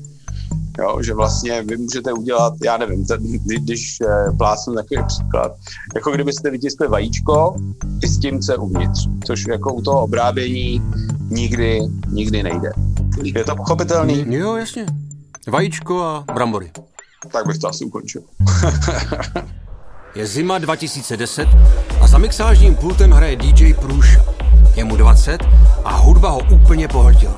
Jo, 0.78 1.02
že 1.02 1.14
vlastně 1.14 1.62
vy 1.62 1.76
můžete 1.76 2.12
udělat, 2.12 2.52
já 2.64 2.76
nevím, 2.76 3.06
ten, 3.06 3.23
když 3.62 3.99
eh, 4.00 4.32
plácnu 4.38 4.75
takový 4.75 5.00
příklad, 5.06 5.52
jako 5.94 6.11
kdybyste 6.11 6.50
vytiskli 6.50 6.88
vajíčko 6.88 7.56
i 8.04 8.08
s 8.08 8.18
tím, 8.18 8.40
co 8.40 8.52
je 8.52 8.58
uvnitř, 8.58 9.08
což 9.26 9.47
jako 9.47 9.73
u 9.73 9.82
toho 9.82 10.02
obrábění 10.02 10.82
nikdy, 11.30 11.80
nikdy 12.08 12.42
nejde. 12.42 12.70
Je 13.23 13.44
to 13.44 13.56
pochopitelný? 13.56 14.25
Jo, 14.28 14.56
jasně. 14.56 14.87
Vajíčko 15.49 16.02
a 16.02 16.25
brambory. 16.35 16.70
Tak 17.32 17.47
bych 17.47 17.58
to 17.58 17.68
asi 17.68 17.85
ukončil. 17.85 18.23
je 20.14 20.26
zima 20.26 20.58
2010 20.58 21.49
a 22.00 22.06
za 22.06 22.18
mixážním 22.18 22.75
pultem 22.75 23.11
hraje 23.11 23.37
DJ 23.37 23.75
Průša. 23.75 24.25
Je 24.75 24.85
mu 24.85 24.97
20 24.97 25.38
a 25.85 25.97
hudba 25.97 26.30
ho 26.30 26.40
úplně 26.50 26.88
pohltila. 26.88 27.37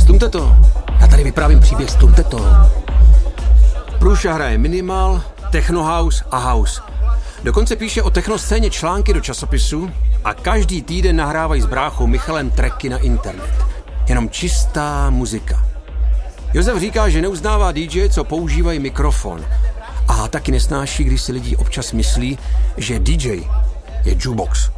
Stumte 0.00 0.28
to. 0.28 0.56
Já 1.00 1.06
tady 1.06 1.24
vyprávím 1.24 1.60
příběh 1.60 1.90
Stumte 1.90 2.24
to. 2.24 2.46
Průša 3.98 4.32
hraje 4.32 4.58
minimal, 4.58 5.22
techno 5.50 5.84
house 5.84 6.24
a 6.30 6.38
house. 6.38 6.80
Dokonce 7.44 7.76
píše 7.76 8.02
o 8.02 8.10
technoscéně 8.10 8.70
články 8.70 9.12
do 9.12 9.20
časopisu 9.20 9.90
a 10.24 10.34
každý 10.34 10.82
týden 10.82 11.16
nahrávají 11.16 11.62
s 11.62 11.66
bráchou 11.66 12.06
Michalem 12.06 12.50
treky 12.50 12.88
na 12.88 12.98
internet. 12.98 13.64
Jenom 14.08 14.30
čistá 14.30 15.10
muzika. 15.10 15.64
Josef 16.54 16.80
říká, 16.80 17.08
že 17.08 17.22
neuznává 17.22 17.72
DJ, 17.72 18.08
co 18.08 18.24
používají 18.24 18.78
mikrofon. 18.78 19.44
A 20.08 20.28
taky 20.28 20.52
nesnáší, 20.52 21.04
když 21.04 21.22
si 21.22 21.32
lidi 21.32 21.56
občas 21.56 21.92
myslí, 21.92 22.38
že 22.76 22.98
DJ 22.98 23.28
je 24.04 24.16
jukebox. 24.18 24.70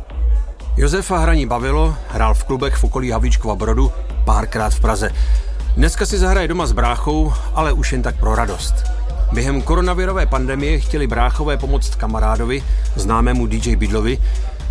Josefa 0.77 1.19
hraní 1.19 1.47
bavilo, 1.47 1.97
hrál 2.09 2.35
v 2.35 2.45
klubech 2.45 2.75
v 2.75 2.85
okolí 2.85 3.11
Havlíčkova 3.11 3.55
Brodu, 3.55 3.93
párkrát 4.25 4.75
v 4.75 4.81
Praze. 4.81 5.11
Dneska 5.79 6.07
si 6.07 6.19
zahraje 6.19 6.49
doma 6.49 6.67
s 6.67 6.73
bráchou, 6.73 7.33
ale 7.55 7.73
už 7.73 7.93
jen 7.93 8.03
tak 8.03 8.19
pro 8.19 8.35
radost. 8.35 8.75
Během 9.33 9.63
koronavirové 9.63 10.27
pandemie 10.27 10.81
chtěli 10.81 11.07
bráchové 11.07 11.57
pomoct 11.57 11.95
kamarádovi, 11.95 12.63
známému 12.97 13.47
DJ 13.47 13.77
Bidlovi, 13.77 14.19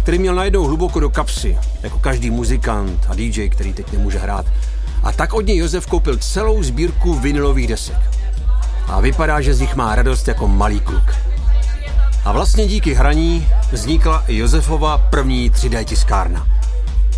který 0.01 0.19
měl 0.19 0.35
najednou 0.35 0.63
hluboko 0.63 0.99
do 0.99 1.09
kapsy, 1.09 1.57
jako 1.83 1.99
každý 1.99 2.29
muzikant 2.29 3.05
a 3.09 3.15
DJ, 3.15 3.49
který 3.49 3.73
teď 3.73 3.91
nemůže 3.91 4.19
hrát. 4.19 4.45
A 5.03 5.11
tak 5.11 5.33
od 5.33 5.45
něj 5.45 5.57
Josef 5.57 5.87
koupil 5.87 6.17
celou 6.17 6.63
sbírku 6.63 7.13
vinilových 7.13 7.67
desek. 7.67 7.99
A 8.87 9.01
vypadá, 9.01 9.41
že 9.41 9.53
z 9.53 9.59
nich 9.59 9.75
má 9.75 9.95
radost 9.95 10.27
jako 10.27 10.47
malý 10.47 10.79
kluk. 10.79 11.15
A 12.25 12.31
vlastně 12.31 12.67
díky 12.67 12.93
hraní 12.93 13.47
vznikla 13.71 14.23
i 14.27 14.37
Josefova 14.37 14.97
první 14.97 15.51
3D 15.51 15.83
tiskárna. 15.83 16.56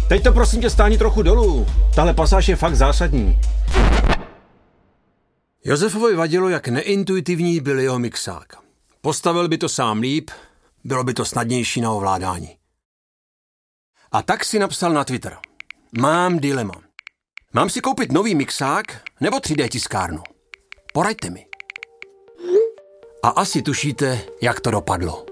Teď 0.09 0.23
to 0.23 0.31
prosím 0.33 0.61
tě 0.61 0.69
stáni 0.69 0.97
trochu 0.97 1.21
dolů. 1.21 1.67
Tahle 1.95 2.13
pasáž 2.13 2.47
je 2.47 2.55
fakt 2.55 2.75
zásadní. 2.75 3.39
Josefovi 5.63 6.15
vadilo, 6.15 6.49
jak 6.49 6.67
neintuitivní 6.67 7.59
byl 7.59 7.79
jeho 7.79 7.99
mixák. 7.99 8.53
Postavil 9.01 9.47
by 9.47 9.57
to 9.57 9.69
sám 9.69 9.99
líp, 9.99 10.31
bylo 10.83 11.03
by 11.03 11.13
to 11.13 11.25
snadnější 11.25 11.81
na 11.81 11.91
ovládání. 11.91 12.57
A 14.11 14.21
tak 14.21 14.45
si 14.45 14.59
napsal 14.59 14.93
na 14.93 15.03
Twitter. 15.03 15.37
Mám 15.99 16.39
dilema. 16.39 16.81
Mám 17.53 17.69
si 17.69 17.81
koupit 17.81 18.11
nový 18.11 18.35
mixák 18.35 19.01
nebo 19.21 19.37
3D 19.37 19.69
tiskárnu? 19.69 20.23
Poraďte 20.93 21.29
mi. 21.29 21.45
A 23.23 23.29
asi 23.29 23.61
tušíte, 23.61 24.21
jak 24.41 24.59
to 24.59 24.71
dopadlo. 24.71 25.28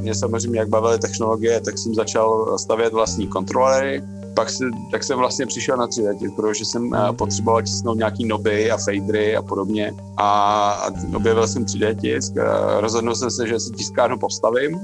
Mě 0.00 0.14
samozřejmě, 0.14 0.58
jak 0.58 0.68
bavily 0.68 0.98
technologie, 0.98 1.60
tak 1.60 1.78
jsem 1.78 1.94
začal 1.94 2.58
stavět 2.58 2.92
vlastní 2.92 3.26
kontrolery. 3.26 4.02
Pak 4.34 4.50
si, 4.50 4.64
tak 4.90 5.04
jsem 5.04 5.18
vlastně 5.18 5.46
přišel 5.46 5.76
na 5.76 5.86
3D, 5.86 6.34
protože 6.36 6.64
jsem 6.64 6.94
eh, 6.94 7.12
potřeboval 7.12 7.62
tisknout 7.62 7.98
nějaký 7.98 8.24
noby 8.24 8.70
a 8.70 8.76
fadery 8.76 9.36
a 9.36 9.42
podobně. 9.42 9.92
A, 10.16 10.70
a 10.70 10.90
objevil 11.16 11.46
jsem 11.46 11.64
3D 11.64 12.00
tisk, 12.00 12.38
a 12.38 12.80
rozhodnul 12.80 13.14
jsem 13.14 13.30
se, 13.30 13.48
že 13.48 13.60
si 13.60 13.72
tiskárnu 13.72 14.18
postavím. 14.18 14.80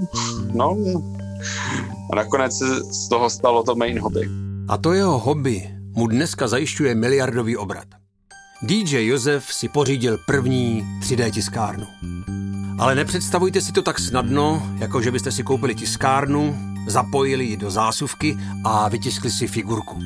No, 0.54 0.76
a 2.12 2.16
nakonec 2.16 2.58
se 2.58 2.80
z 2.84 3.08
toho 3.08 3.30
stalo 3.30 3.62
to 3.62 3.74
main 3.74 3.98
hobby. 3.98 4.28
A 4.68 4.76
to 4.76 4.92
jeho 4.92 5.18
hobby 5.18 5.70
mu 5.94 6.06
dneska 6.06 6.48
zajišťuje 6.48 6.94
miliardový 6.94 7.56
obrat. 7.56 8.03
DJ 8.66 9.06
Josef 9.06 9.54
si 9.54 9.68
pořídil 9.68 10.18
první 10.26 10.84
3D 11.00 11.30
tiskárnu. 11.30 11.86
Ale 12.78 12.94
nepředstavujte 12.94 13.60
si 13.60 13.72
to 13.72 13.82
tak 13.82 13.98
snadno, 13.98 14.68
jako 14.78 15.02
že 15.02 15.10
byste 15.10 15.32
si 15.32 15.42
koupili 15.42 15.74
tiskárnu, 15.74 16.56
zapojili 16.86 17.44
ji 17.44 17.56
do 17.56 17.70
zásuvky 17.70 18.38
a 18.64 18.88
vytiskli 18.88 19.30
si 19.30 19.46
figurku. 19.46 20.02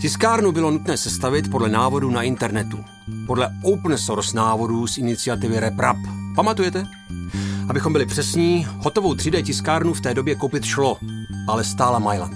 Tiskárnu 0.00 0.52
bylo 0.52 0.70
nutné 0.70 0.96
sestavit 0.96 1.50
podle 1.50 1.68
návodu 1.68 2.10
na 2.10 2.22
internetu. 2.22 2.84
Podle 3.26 3.48
open 3.62 3.98
source 3.98 4.36
návodů 4.36 4.86
z 4.86 4.98
iniciativy 4.98 5.60
RepRap. 5.60 5.96
Pamatujete? 6.34 6.86
Abychom 7.68 7.92
byli 7.92 8.06
přesní, 8.06 8.66
hotovou 8.78 9.14
3D 9.14 9.42
tiskárnu 9.42 9.94
v 9.94 10.00
té 10.00 10.14
době 10.14 10.34
koupit 10.34 10.64
šlo, 10.64 10.98
ale 11.48 11.64
stála 11.64 11.98
Myland. 11.98 12.34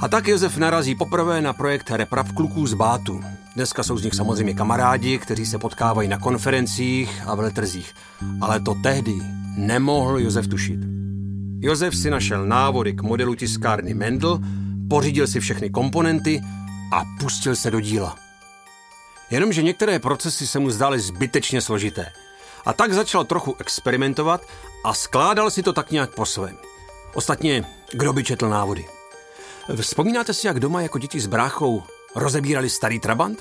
A 0.00 0.08
tak 0.08 0.28
Josef 0.28 0.56
narazí 0.56 0.94
poprvé 0.94 1.42
na 1.42 1.52
projekt 1.52 1.90
Reprav 1.90 2.32
kluků 2.32 2.66
z 2.66 2.74
Bátu. 2.74 3.20
Dneska 3.54 3.82
jsou 3.82 3.98
z 3.98 4.04
nich 4.04 4.14
samozřejmě 4.14 4.54
kamarádi, 4.54 5.18
kteří 5.18 5.46
se 5.46 5.58
potkávají 5.58 6.08
na 6.08 6.18
konferencích 6.18 7.22
a 7.26 7.34
veletrzích. 7.34 7.94
Ale 8.40 8.60
to 8.60 8.74
tehdy 8.82 9.18
nemohl 9.56 10.18
Josef 10.18 10.48
tušit. 10.48 10.80
Josef 11.60 11.96
si 11.96 12.10
našel 12.10 12.46
návody 12.46 12.92
k 12.92 13.02
modelu 13.02 13.34
tiskárny 13.34 13.94
Mendel, 13.94 14.40
pořídil 14.90 15.26
si 15.26 15.40
všechny 15.40 15.70
komponenty 15.70 16.40
a 16.92 17.04
pustil 17.20 17.56
se 17.56 17.70
do 17.70 17.80
díla. 17.80 18.16
Jenomže 19.30 19.62
některé 19.62 19.98
procesy 19.98 20.46
se 20.46 20.58
mu 20.58 20.70
zdály 20.70 21.00
zbytečně 21.00 21.60
složité. 21.60 22.06
A 22.66 22.72
tak 22.72 22.92
začal 22.92 23.24
trochu 23.24 23.56
experimentovat 23.60 24.40
a 24.84 24.94
skládal 24.94 25.50
si 25.50 25.62
to 25.62 25.72
tak 25.72 25.90
nějak 25.90 26.14
po 26.14 26.26
svém. 26.26 26.56
Ostatně, 27.14 27.64
kdo 27.92 28.12
by 28.12 28.24
četl 28.24 28.48
návody? 28.48 28.86
Vzpomínáte 29.80 30.34
si, 30.34 30.46
jak 30.46 30.60
doma 30.60 30.82
jako 30.82 30.98
děti 30.98 31.20
s 31.20 31.26
bráchou 31.26 31.82
rozebírali 32.14 32.70
starý 32.70 33.00
trabant? 33.00 33.38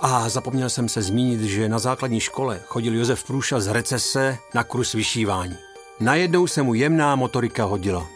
A 0.00 0.28
zapomněl 0.28 0.70
jsem 0.70 0.88
se 0.88 1.02
zmínit, 1.02 1.40
že 1.40 1.68
na 1.68 1.78
základní 1.78 2.20
škole 2.20 2.60
chodil 2.66 2.94
Josef 2.94 3.24
Průša 3.24 3.60
z 3.60 3.66
recese 3.66 4.38
na 4.54 4.64
kurz 4.64 4.92
vyšívání. 4.92 5.56
Najednou 6.00 6.46
se 6.46 6.62
mu 6.62 6.74
jemná 6.74 7.16
motorika 7.16 7.64
hodila. 7.64 8.06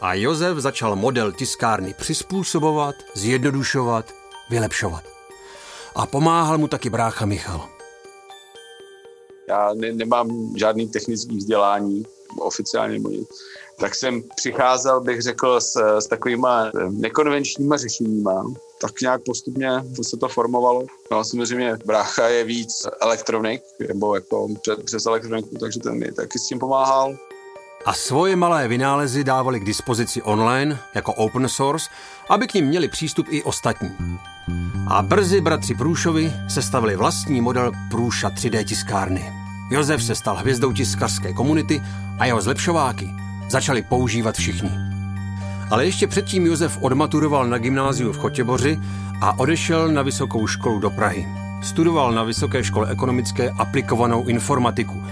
A 0.00 0.14
Josef 0.14 0.58
začal 0.58 0.96
model 0.96 1.32
tiskárny 1.32 1.94
přizpůsobovat, 1.94 2.94
zjednodušovat, 3.14 4.14
vylepšovat. 4.50 5.04
A 5.94 6.06
pomáhal 6.06 6.58
mu 6.58 6.68
taky 6.68 6.90
brácha 6.90 7.26
Michal. 7.26 7.68
Já 9.48 9.74
ne- 9.74 9.92
nemám 9.92 10.56
žádný 10.56 10.88
technický 10.88 11.36
vzdělání, 11.36 12.06
oficiálně 12.38 12.94
nebo 12.94 13.10
tak 13.78 13.94
jsem 13.94 14.22
přicházel, 14.36 15.00
bych 15.00 15.22
řekl, 15.22 15.60
s, 15.60 15.76
s 15.76 16.06
takovýma 16.06 16.70
nekonvenčníma 16.90 17.76
řešeníma 17.76 18.44
tak 18.80 19.00
nějak 19.00 19.22
postupně 19.22 19.70
se 20.02 20.16
to 20.16 20.28
formovalo. 20.28 20.82
No 21.10 21.18
a 21.18 21.24
samozřejmě 21.24 21.78
brácha 21.86 22.28
je 22.28 22.44
víc 22.44 22.86
elektronik, 23.00 23.62
nebo 23.88 24.14
jako 24.14 24.48
přes 24.84 25.06
elektroniku, 25.06 25.58
takže 25.60 25.80
ten 25.80 25.98
mi 25.98 26.12
taky 26.12 26.38
s 26.38 26.46
tím 26.46 26.58
pomáhal. 26.58 27.16
A 27.84 27.92
svoje 27.94 28.36
malé 28.36 28.68
vynálezy 28.68 29.24
dávali 29.24 29.60
k 29.60 29.64
dispozici 29.64 30.22
online 30.22 30.78
jako 30.94 31.14
open 31.14 31.48
source, 31.48 31.90
aby 32.28 32.46
k 32.46 32.54
ním 32.54 32.66
měli 32.66 32.88
přístup 32.88 33.26
i 33.30 33.42
ostatní. 33.42 33.90
A 34.88 35.02
brzy 35.02 35.40
bratři 35.40 35.74
Průšovi 35.74 36.32
sestavili 36.48 36.96
vlastní 36.96 37.40
model 37.40 37.72
Průša 37.90 38.30
3D 38.30 38.64
tiskárny. 38.64 39.32
Josef 39.70 40.04
se 40.04 40.14
stal 40.14 40.36
hvězdou 40.36 40.72
tiskařské 40.72 41.32
komunity 41.32 41.82
a 42.18 42.26
jeho 42.26 42.40
zlepšováky 42.40 43.08
začali 43.50 43.82
používat 43.82 44.34
všichni. 44.34 44.89
Ale 45.70 45.86
ještě 45.86 46.06
předtím 46.06 46.46
Josef 46.46 46.78
odmaturoval 46.80 47.48
na 47.48 47.58
gymnáziu 47.58 48.12
v 48.12 48.18
Chotěboři 48.18 48.78
a 49.20 49.38
odešel 49.38 49.88
na 49.88 50.02
vysokou 50.02 50.46
školu 50.46 50.80
do 50.80 50.90
Prahy. 50.90 51.28
Studoval 51.62 52.12
na 52.12 52.22
Vysoké 52.22 52.64
škole 52.64 52.90
ekonomické 52.90 53.50
aplikovanou 53.50 54.26
informatiku. 54.26 55.02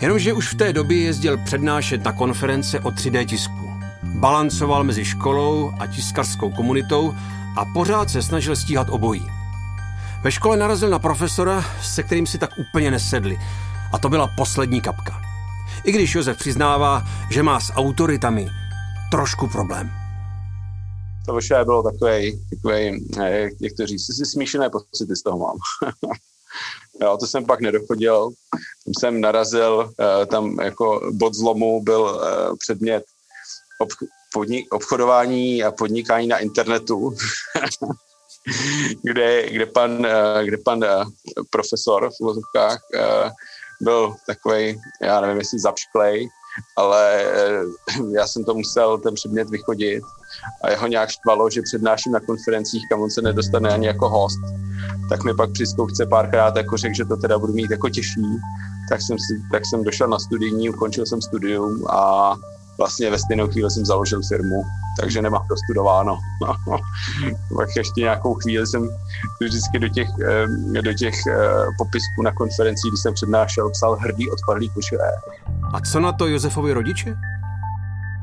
Jenomže 0.00 0.32
už 0.32 0.52
v 0.52 0.54
té 0.54 0.72
době 0.72 0.98
jezdil 0.98 1.38
přednášet 1.38 2.04
na 2.04 2.12
konference 2.12 2.80
o 2.80 2.90
3D 2.90 3.26
tisku. 3.26 3.72
Balancoval 4.02 4.84
mezi 4.84 5.04
školou 5.04 5.72
a 5.78 5.86
tiskařskou 5.86 6.50
komunitou 6.50 7.14
a 7.56 7.64
pořád 7.64 8.10
se 8.10 8.22
snažil 8.22 8.56
stíhat 8.56 8.86
obojí. 8.90 9.26
Ve 10.22 10.32
škole 10.32 10.56
narazil 10.56 10.90
na 10.90 10.98
profesora, 10.98 11.64
se 11.82 12.02
kterým 12.02 12.26
si 12.26 12.38
tak 12.38 12.50
úplně 12.58 12.90
nesedli. 12.90 13.38
A 13.92 13.98
to 13.98 14.08
byla 14.08 14.30
poslední 14.36 14.80
kapka. 14.80 15.20
I 15.84 15.92
když 15.92 16.14
Josef 16.14 16.38
přiznává, 16.38 17.02
že 17.30 17.42
má 17.42 17.60
s 17.60 17.72
autoritami 17.72 18.50
trošku 19.10 19.48
problém. 19.48 19.90
To 21.26 21.32
vaše 21.32 21.64
bylo 21.64 21.82
takový, 21.82 22.44
takový 22.50 23.06
eh, 23.20 23.48
jak 23.60 23.72
to 23.76 23.86
říct, 23.86 24.16
si 24.16 24.26
smíšené 24.26 24.70
pocity 24.70 25.16
z 25.16 25.22
toho 25.22 25.38
mám. 25.38 25.56
jo, 27.02 27.16
to 27.20 27.26
jsem 27.26 27.44
pak 27.44 27.60
nedochodil. 27.60 28.30
Tam 28.84 28.92
jsem 28.98 29.20
narazil, 29.20 29.92
eh, 30.00 30.26
tam 30.26 30.60
jako 30.60 31.10
bod 31.12 31.34
zlomu 31.34 31.82
byl 31.82 32.20
eh, 32.22 32.56
předmět 32.58 33.04
podnik, 34.32 34.74
obchodování 34.74 35.62
a 35.62 35.70
podnikání 35.70 36.26
na 36.26 36.38
internetu, 36.38 37.14
kde, 39.02 39.50
kde, 39.50 39.66
pan, 39.66 40.06
kde 40.44 40.56
pan 40.64 40.84
profesor 41.50 42.10
v 42.10 42.20
vozovkách 42.20 42.80
byl 43.80 44.14
takový, 44.26 44.80
já 45.02 45.20
nevím, 45.20 45.38
jestli 45.38 45.58
zapšklej, 45.58 46.28
ale 46.76 47.24
já 48.12 48.26
jsem 48.26 48.44
to 48.44 48.54
musel 48.54 48.98
ten 48.98 49.14
předmět 49.14 49.50
vychodit 49.50 50.04
a 50.64 50.70
jeho 50.70 50.86
nějak 50.86 51.10
štvalo, 51.10 51.50
že 51.50 51.62
přednáším 51.62 52.12
na 52.12 52.20
konferencích, 52.20 52.82
kam 52.90 53.00
on 53.00 53.10
se 53.10 53.22
nedostane 53.22 53.70
ani 53.70 53.86
jako 53.86 54.08
host. 54.08 54.40
Tak 55.08 55.24
mi 55.24 55.34
pak 55.34 55.52
při 55.52 55.66
zkoušce 55.66 56.06
párkrát 56.06 56.56
jako 56.56 56.76
řekl, 56.76 56.94
že 56.94 57.04
to 57.04 57.16
teda 57.16 57.38
budu 57.38 57.52
mít 57.52 57.70
jako 57.70 57.88
těžší. 57.88 58.22
Tak 58.88 59.02
jsem, 59.02 59.18
si, 59.18 59.42
tak 59.52 59.62
jsem 59.66 59.84
došel 59.84 60.08
na 60.08 60.18
studijní, 60.18 60.70
ukončil 60.70 61.06
jsem 61.06 61.22
studium 61.22 61.86
a 61.90 62.34
vlastně 62.78 63.10
ve 63.10 63.18
stejnou 63.18 63.48
chvíli 63.48 63.70
jsem 63.70 63.86
založil 63.86 64.20
firmu, 64.28 64.62
takže 65.00 65.22
nemám 65.22 65.46
dostudováno. 65.48 66.18
Pak 67.56 67.68
ještě 67.76 68.00
nějakou 68.00 68.34
chvíli 68.34 68.66
jsem 68.66 68.88
vždycky 69.40 69.78
do 69.78 69.88
těch, 69.88 70.08
eh, 70.76 70.82
do 70.82 70.92
těch 70.92 71.14
eh, 71.26 71.48
popisků 71.78 72.22
na 72.22 72.32
konferencích, 72.32 72.90
když 72.90 73.00
jsem 73.02 73.14
přednášel, 73.14 73.70
psal 73.70 73.96
hrdý 73.96 74.30
odpadlý 74.30 74.68
košilé. 74.68 75.12
A 75.72 75.80
co 75.80 76.00
na 76.00 76.12
to 76.12 76.26
Josefovi 76.26 76.72
rodiče? 76.72 77.16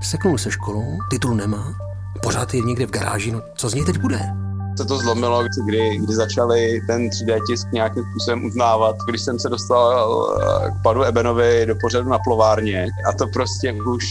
Seknul 0.02 0.38
se 0.38 0.52
školou, 0.52 0.98
titul 1.10 1.36
nemá, 1.36 1.76
pořád 2.24 2.54
je 2.54 2.62
někde 2.62 2.88
v 2.88 2.92
garáži, 2.92 3.32
no 3.32 3.42
co 3.56 3.70
z 3.70 3.74
něj 3.74 3.86
teď 3.86 3.98
bude? 3.98 4.43
Se 4.78 4.86
to 4.86 4.98
zlomilo, 4.98 5.44
kdy, 5.66 5.98
kdy 5.98 6.14
začali 6.14 6.82
ten 6.88 7.10
3D 7.10 7.40
tisk 7.48 7.68
nějakým 7.72 8.04
způsobem 8.04 8.46
uznávat. 8.46 8.96
Když 9.10 9.22
jsem 9.22 9.40
se 9.40 9.50
dostal 9.50 10.28
eh, 10.42 10.72
k 10.72 10.84
panu 10.84 11.04
Ebenovi 11.04 11.66
do 11.66 11.76
pořadu 11.82 12.10
na 12.10 12.20
plovárně 12.20 12.88
a 13.10 13.14
to 13.14 13.28
prostě 13.28 13.74
už, 13.74 14.06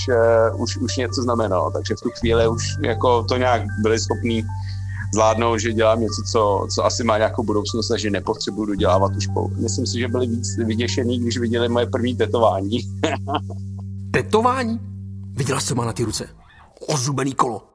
uh, 0.52 0.62
už, 0.62 0.76
už 0.76 0.96
něco 0.96 1.22
znamenalo. 1.22 1.70
Takže 1.70 1.94
v 1.94 2.00
tu 2.00 2.10
chvíli 2.10 2.48
už 2.48 2.62
jako 2.80 3.22
to 3.22 3.36
nějak 3.36 3.62
byli 3.82 4.00
schopní 4.00 4.44
zvládnout, 5.14 5.58
že 5.58 5.72
dělám 5.72 6.00
něco, 6.00 6.22
co, 6.32 6.66
co 6.74 6.84
asi 6.84 7.04
má 7.04 7.18
nějakou 7.18 7.42
budoucnost 7.42 7.90
a 7.90 7.96
že 7.96 8.10
nepotřebuji 8.10 8.66
dodělávat 8.66 9.12
tu 9.12 9.20
školu. 9.20 9.52
Myslím 9.56 9.86
si, 9.86 9.98
že 9.98 10.08
byli 10.08 10.26
víc 10.26 10.56
vyděšení, 10.56 11.18
když 11.18 11.38
viděli 11.38 11.68
moje 11.68 11.86
první 11.86 12.16
tetování. 12.16 12.80
tetování? 14.10 14.80
Viděla 15.34 15.60
co 15.60 15.74
má 15.74 15.84
na 15.84 15.92
ty 15.92 16.04
ruce? 16.04 16.28
Ozubený 16.88 17.34
kolo. 17.34 17.71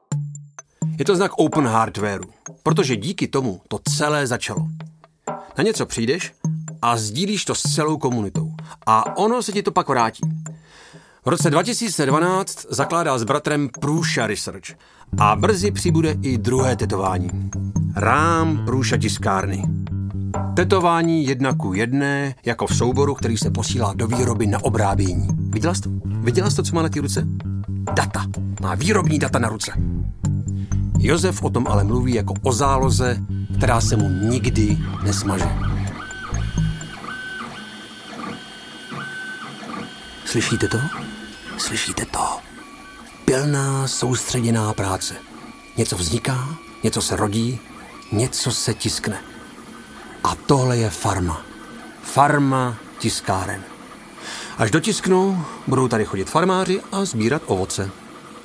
Je 0.98 1.04
to 1.04 1.16
znak 1.16 1.32
open 1.38 1.66
hardwareu, 1.66 2.24
protože 2.62 2.96
díky 2.96 3.28
tomu 3.28 3.60
to 3.68 3.78
celé 3.88 4.26
začalo. 4.26 4.68
Na 5.58 5.64
něco 5.64 5.86
přijdeš 5.86 6.32
a 6.82 6.96
sdílíš 6.96 7.44
to 7.44 7.54
s 7.54 7.62
celou 7.62 7.96
komunitou. 7.96 8.52
A 8.86 9.16
ono 9.16 9.42
se 9.42 9.52
ti 9.52 9.62
to 9.62 9.70
pak 9.70 9.88
vrátí. 9.88 10.22
V 11.24 11.28
roce 11.28 11.50
2012 11.50 12.66
zakládá 12.70 13.18
s 13.18 13.24
bratrem 13.24 13.68
Průša 13.80 14.26
Research 14.26 14.64
a 15.18 15.36
brzy 15.36 15.70
přibude 15.70 16.16
i 16.22 16.38
druhé 16.38 16.76
tetování. 16.76 17.50
Rám 17.96 18.64
Průša 18.64 18.96
tiskárny. 18.96 19.62
Tetování 20.56 21.26
jedna 21.26 21.54
ku 21.54 21.74
jedné, 21.74 22.34
jako 22.46 22.66
v 22.66 22.76
souboru, 22.76 23.14
který 23.14 23.36
se 23.36 23.50
posílá 23.50 23.92
do 23.94 24.06
výroby 24.06 24.46
na 24.46 24.64
obrábění. 24.64 25.28
Viděla 25.38 25.74
jsi 25.74 25.80
to? 25.80 25.90
Viděla 26.04 26.50
jsi 26.50 26.56
to, 26.56 26.62
co 26.62 26.74
má 26.74 26.82
na 26.82 26.88
té 26.88 27.00
ruce? 27.00 27.26
Data. 27.94 28.26
Má 28.60 28.74
výrobní 28.74 29.18
data 29.18 29.38
na 29.38 29.48
ruce. 29.48 29.72
Josef 30.98 31.42
o 31.42 31.50
tom 31.50 31.66
ale 31.68 31.84
mluví 31.84 32.14
jako 32.14 32.34
o 32.42 32.52
záloze, 32.52 33.18
která 33.56 33.80
se 33.80 33.96
mu 33.96 34.08
nikdy 34.08 34.78
nesmaže. 35.02 35.48
Slyšíte 40.24 40.68
to? 40.68 40.78
Slyšíte 41.58 42.04
to? 42.04 42.38
Pilná, 43.24 43.88
soustředěná 43.88 44.72
práce. 44.72 45.14
Něco 45.76 45.96
vzniká, 45.96 46.48
něco 46.82 47.02
se 47.02 47.16
rodí, 47.16 47.60
něco 48.12 48.52
se 48.52 48.74
tiskne. 48.74 49.20
A 50.24 50.34
tohle 50.34 50.76
je 50.76 50.90
farma. 50.90 51.42
Farma 52.02 52.76
tiskáren. 52.98 53.62
Až 54.58 54.70
dotisknou, 54.70 55.38
budou 55.66 55.88
tady 55.88 56.04
chodit 56.04 56.30
farmáři 56.30 56.80
a 56.92 57.04
sbírat 57.04 57.42
ovoce. 57.46 57.90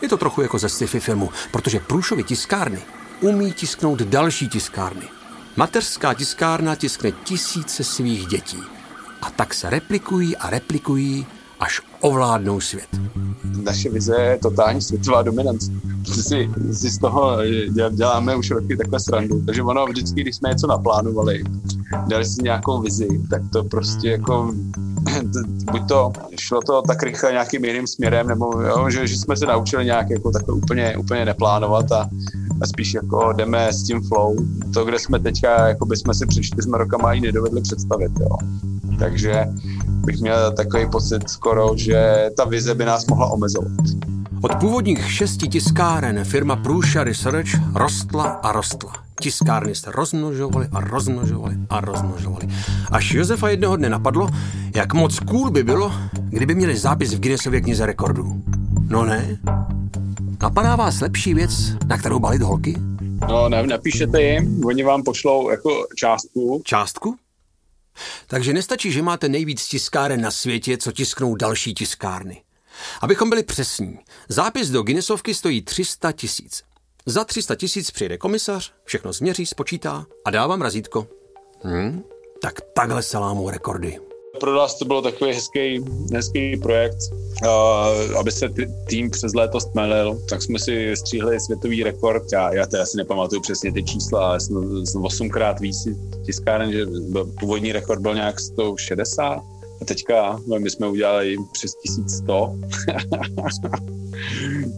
Je 0.04 0.10
to 0.10 0.18
trochu 0.18 0.42
jako 0.42 0.58
ze 0.60 0.70
sci-fi 0.70 1.00
filmu, 1.00 1.30
protože 1.52 1.80
průšovy 1.80 2.24
tiskárny 2.24 2.80
umí 3.22 3.54
tisknout 3.54 4.02
další 4.02 4.50
tiskárny. 4.50 5.06
Mateřská 5.56 6.14
tiskárna 6.14 6.76
tiskne 6.76 7.12
tisíce 7.12 7.84
svých 7.84 8.28
dětí. 8.28 8.60
A 9.22 9.30
tak 9.30 9.54
se 9.54 9.70
replikují 9.70 10.38
a 10.38 10.50
replikují, 10.50 11.26
až 11.60 11.82
ovládnou 12.02 12.60
svět. 12.60 12.88
Naše 13.44 13.90
vize 13.90 14.16
je 14.16 14.38
totální 14.38 14.82
světová 14.82 15.22
dominance. 15.22 15.72
Si, 16.22 16.50
si 16.72 16.90
z 16.90 16.98
toho 16.98 17.38
děláme 17.92 18.36
už 18.36 18.52
roky 18.52 18.78
takhle 18.78 19.00
srandu. 19.00 19.42
Takže 19.46 19.64
ono 19.64 19.86
vždycky, 19.86 20.22
když 20.22 20.36
jsme 20.36 20.50
něco 20.50 20.68
naplánovali, 20.68 21.44
dali 22.08 22.26
si 22.26 22.44
nějakou 22.44 22.82
vizi, 22.82 23.08
tak 23.30 23.42
to 23.52 23.64
prostě 23.64 24.10
jako 24.10 24.54
buď 25.72 25.88
to 25.88 26.12
šlo 26.40 26.62
to 26.62 26.82
tak 26.82 27.04
rychle 27.04 27.32
nějakým 27.32 27.66
jiným 27.66 27.88
směrem, 27.88 28.28
nebo 28.28 28.62
jo, 28.62 28.90
že, 28.90 29.08
že, 29.08 29.18
jsme 29.18 29.38
se 29.38 29.46
naučili 29.46 29.86
nějak 29.86 30.10
jako 30.10 30.32
takhle 30.32 30.56
úplně, 30.56 30.98
úplně 30.98 31.26
neplánovat 31.26 31.92
a, 31.92 32.10
a 32.62 32.68
spíš 32.68 32.94
jako 32.94 33.34
jdeme 33.34 33.74
s 33.74 33.84
tím 33.84 34.02
flow. 34.02 34.36
To, 34.74 34.86
kde 34.86 35.00
jsme 35.00 35.20
teďka, 35.20 35.68
jako 35.68 35.86
by 35.86 35.98
jsme 35.98 36.14
si 36.14 36.26
před 36.26 36.44
čtyřmi 36.44 36.78
rokama 36.78 37.10
ani 37.10 37.22
nedovedli 37.22 37.62
představit. 37.62 38.12
Jo. 38.20 38.38
Takže 39.00 39.46
bych 40.06 40.22
měl 40.22 40.52
takový 40.52 40.90
pocit 40.90 41.30
skoro, 41.30 41.70
že 41.76 42.30
ta 42.38 42.46
vize 42.46 42.76
by 42.76 42.86
nás 42.86 43.08
mohla 43.08 43.28
omezovat. 43.28 43.72
Od 44.44 44.56
původních 44.56 45.12
šesti 45.12 45.48
tiskáren 45.48 46.24
firma 46.26 46.56
Prusha 46.56 47.04
Research 47.04 47.50
rostla 47.76 48.24
a 48.24 48.52
rostla. 48.52 48.94
Tiskárny 49.22 49.76
se 49.76 49.92
rozmnožovaly 49.92 50.68
a 50.72 50.80
rozmnožovaly 50.80 51.56
a 51.70 51.82
rozmnožovaly. 51.82 52.48
Až 52.92 53.12
Josefa 53.12 53.50
jednoho 53.50 53.76
dne 53.76 53.90
napadlo, 53.90 54.30
jak 54.76 54.94
moc 54.94 55.20
cool 55.20 55.52
by 55.52 55.64
bylo, 55.64 55.92
kdyby 56.30 56.56
měli 56.56 56.78
zápis 56.78 57.14
v 57.14 57.20
Guinnessově 57.20 57.62
knize 57.62 57.86
rekordů. 57.86 58.44
No 58.88 59.06
ne? 59.06 59.40
Napadá 60.42 60.76
vás 60.76 61.02
lepší 61.02 61.34
věc, 61.34 61.52
na 61.88 61.98
kterou 61.98 62.20
balit 62.20 62.42
holky? 62.42 62.76
No, 63.30 63.50
ne, 63.50 63.68
napíšete 63.68 64.22
jim, 64.22 64.66
oni 64.66 64.84
vám 64.84 65.04
pošlou 65.04 65.50
jako 65.50 65.70
částku. 65.96 66.62
Částku? 66.66 67.16
Takže 68.28 68.54
nestačí, 68.54 68.92
že 68.92 69.02
máte 69.02 69.30
nejvíc 69.30 69.68
tiskáren 69.68 70.22
na 70.22 70.32
světě, 70.32 70.78
co 70.78 70.92
tisknou 70.92 71.36
další 71.36 71.74
tiskárny. 71.74 72.42
Abychom 73.02 73.30
byli 73.30 73.44
přesní, 73.44 74.00
zápis 74.30 74.70
do 74.70 74.84
Guinnessovky 74.84 75.34
stojí 75.34 75.62
300 75.62 76.12
tisíc. 76.12 76.64
Za 77.06 77.24
300 77.24 77.56
tisíc 77.56 77.92
přijde 77.92 78.18
komisař, 78.18 78.74
všechno 78.84 79.14
změří, 79.14 79.46
spočítá 79.46 80.06
a 80.26 80.32
dává 80.32 80.56
razítko. 80.56 81.08
Hm? 81.64 82.02
Tak 82.42 82.62
takhle 82.76 83.04
se 83.04 83.18
lámou 83.18 83.50
rekordy. 83.50 84.00
pro 84.40 84.56
nás 84.56 84.76
to 84.76 84.86
bylo 84.86 85.02
takový 85.02 85.34
hezký, 85.34 85.86
hezký 86.14 86.58
projekt, 86.58 86.98
uh, 87.44 88.18
aby 88.20 88.32
se 88.32 88.50
tým 88.88 89.10
přes 89.10 89.34
léto 89.34 89.60
stmelil, 89.60 90.22
tak 90.30 90.42
jsme 90.42 90.60
si 90.60 90.98
stříhli 90.98 91.40
světový 91.40 91.84
rekord. 91.84 92.24
Já, 92.34 92.54
já 92.54 92.66
to 92.66 92.82
asi 92.82 92.98
nepamatuju 92.98 93.42
přesně 93.42 93.74
ty 93.74 93.84
čísla, 93.84 94.28
ale 94.28 94.40
jsem, 94.40 94.86
jsem 94.86 95.06
osmkrát 95.06 95.60
víc 95.60 95.88
tiskáren, 96.26 96.72
že 96.72 96.86
původní 97.40 97.72
rekord 97.72 98.02
byl 98.02 98.16
nějak 98.16 98.40
160. 98.40 99.44
A 99.82 99.86
teďka 99.86 100.40
no, 100.48 100.60
my 100.60 100.70
jsme 100.70 100.88
udělali 100.88 101.36
přes 101.52 101.72
1100 101.76 102.56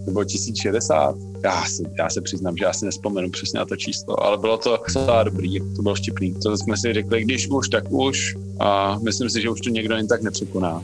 nebo 0.06 0.24
1060. 0.24 1.16
Já 1.44 1.66
se, 1.66 1.84
já 2.00 2.10
se 2.10 2.22
přiznám, 2.22 2.58
že 2.58 2.66
já 2.66 2.74
si 2.74 2.86
nespomenu 2.86 3.30
přesně 3.30 3.60
na 3.60 3.66
to 3.66 3.76
číslo, 3.76 4.24
ale 4.24 4.38
bylo 4.38 4.58
to 4.58 4.78
docela 4.78 5.24
dobrý, 5.24 5.60
to 5.76 5.82
bylo 5.82 5.96
štipný. 5.96 6.34
To 6.34 6.58
jsme 6.58 6.78
si 6.78 6.94
řekli, 6.94 7.24
když 7.24 7.48
už, 7.48 7.70
tak 7.70 7.84
už 7.90 8.36
a 8.60 9.00
myslím 9.04 9.30
si, 9.30 9.42
že 9.42 9.50
už 9.50 9.62
to 9.62 9.70
někdo 9.70 9.96
jen 9.96 10.08
tak 10.08 10.22
nepřekoná. 10.22 10.84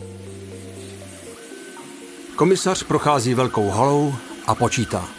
Komisař 2.36 2.84
prochází 2.84 3.34
velkou 3.34 3.70
halou 3.70 4.14
a 4.48 4.56
počítá. 4.56 5.10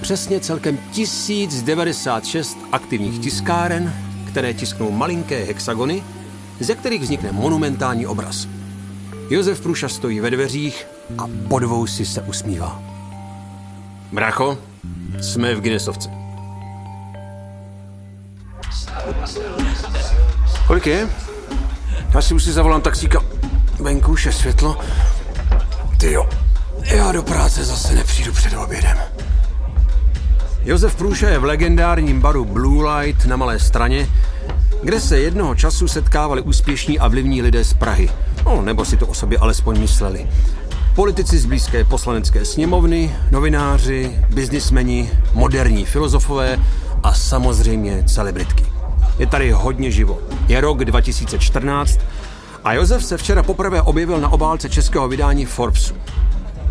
Přesně 0.00 0.40
celkem 0.40 0.78
1096 0.92 2.58
aktivních 2.72 3.18
tiskáren, 3.18 3.94
které 4.28 4.54
tisknou 4.54 4.90
malinké 4.90 5.44
hexagony, 5.44 6.02
ze 6.64 6.74
kterých 6.74 7.02
vznikne 7.02 7.32
monumentální 7.32 8.06
obraz. 8.06 8.48
Josef 9.30 9.60
Průša 9.60 9.88
stojí 9.88 10.20
ve 10.20 10.30
dveřích 10.30 10.86
a 11.18 11.28
po 11.48 11.86
si 11.86 12.06
se 12.06 12.22
usmívá. 12.22 12.82
Bracho, 14.12 14.58
jsme 15.20 15.54
v 15.54 15.60
Guinnessovce. 15.60 16.10
Kolik 20.66 20.86
je? 20.86 21.08
Já 22.14 22.22
si 22.22 22.34
už 22.34 22.44
si 22.44 22.52
zavolám 22.52 22.80
taxíka. 22.80 23.20
Venku 23.80 24.12
už 24.12 24.26
je 24.26 24.32
světlo. 24.32 24.78
Ty 25.98 26.12
jo, 26.12 26.28
já 26.84 27.12
do 27.12 27.22
práce 27.22 27.64
zase 27.64 27.94
nepřijdu 27.94 28.32
před 28.32 28.54
obědem. 28.54 28.98
Josef 30.64 30.94
Průša 30.96 31.28
je 31.28 31.38
v 31.38 31.44
legendárním 31.44 32.20
baru 32.20 32.44
Blue 32.44 32.94
Light 32.94 33.26
na 33.26 33.36
Malé 33.36 33.58
straně, 33.58 34.08
kde 34.82 35.00
se 35.00 35.18
jednoho 35.18 35.54
času 35.54 35.88
setkávali 35.88 36.40
úspěšní 36.40 36.98
a 36.98 37.08
vlivní 37.08 37.42
lidé 37.42 37.64
z 37.64 37.74
Prahy. 37.74 38.10
No, 38.44 38.62
nebo 38.62 38.84
si 38.84 38.96
to 38.96 39.06
o 39.06 39.14
sobě 39.14 39.38
alespoň 39.38 39.80
mysleli. 39.80 40.26
Politici 40.94 41.38
z 41.38 41.46
blízké 41.46 41.84
poslanecké 41.84 42.44
sněmovny, 42.44 43.16
novináři, 43.30 44.18
biznismeni, 44.28 45.10
moderní 45.34 45.84
filozofové 45.84 46.58
a 47.02 47.14
samozřejmě 47.14 48.04
celebritky. 48.06 48.64
Je 49.18 49.26
tady 49.26 49.50
hodně 49.50 49.90
živo. 49.90 50.18
Je 50.48 50.60
rok 50.60 50.84
2014 50.84 52.00
a 52.64 52.72
Josef 52.72 53.04
se 53.04 53.16
včera 53.16 53.42
poprvé 53.42 53.82
objevil 53.82 54.20
na 54.20 54.28
obálce 54.28 54.68
českého 54.68 55.08
vydání 55.08 55.46
Forbesu. 55.46 55.94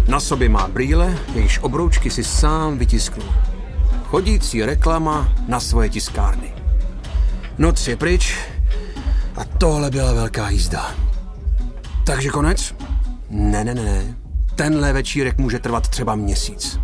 Na 0.07 0.19
sobě 0.19 0.49
má 0.49 0.67
brýle, 0.67 1.17
jejichž 1.33 1.59
obroučky 1.59 2.09
si 2.09 2.23
sám 2.23 2.77
vytisknul. 2.77 3.33
Chodící 4.05 4.65
reklama 4.65 5.29
na 5.47 5.59
svoje 5.59 5.89
tiskárny. 5.89 6.60
Noc 7.61 7.87
je 7.87 7.95
pryč 7.95 8.37
a 9.35 9.45
tohle 9.45 9.89
byla 9.89 10.13
velká 10.13 10.49
jízda. 10.49 10.95
Takže 12.05 12.29
konec? 12.29 12.75
Ne, 13.29 13.63
ne, 13.63 13.75
ne, 13.75 13.83
ne. 13.83 14.15
Tenhle 14.55 14.93
večírek 14.93 15.37
může 15.37 15.59
trvat 15.59 15.87
třeba 15.87 16.15
měsíc. 16.15 16.79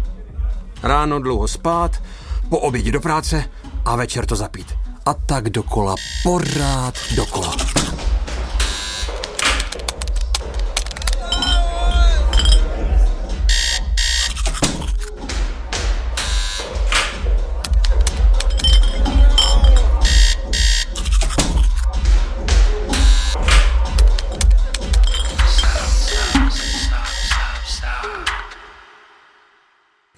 Ráno 0.83 1.19
dlouho 1.19 1.47
spát, 1.47 2.03
po 2.49 2.59
obědě 2.59 2.91
do 2.91 3.01
práce 3.01 3.43
a 3.85 3.95
večer 3.95 4.25
to 4.25 4.35
zapít. 4.35 4.73
A 5.05 5.13
tak 5.13 5.49
dokola, 5.49 5.95
pořád 6.23 6.93
dokola. 7.15 7.55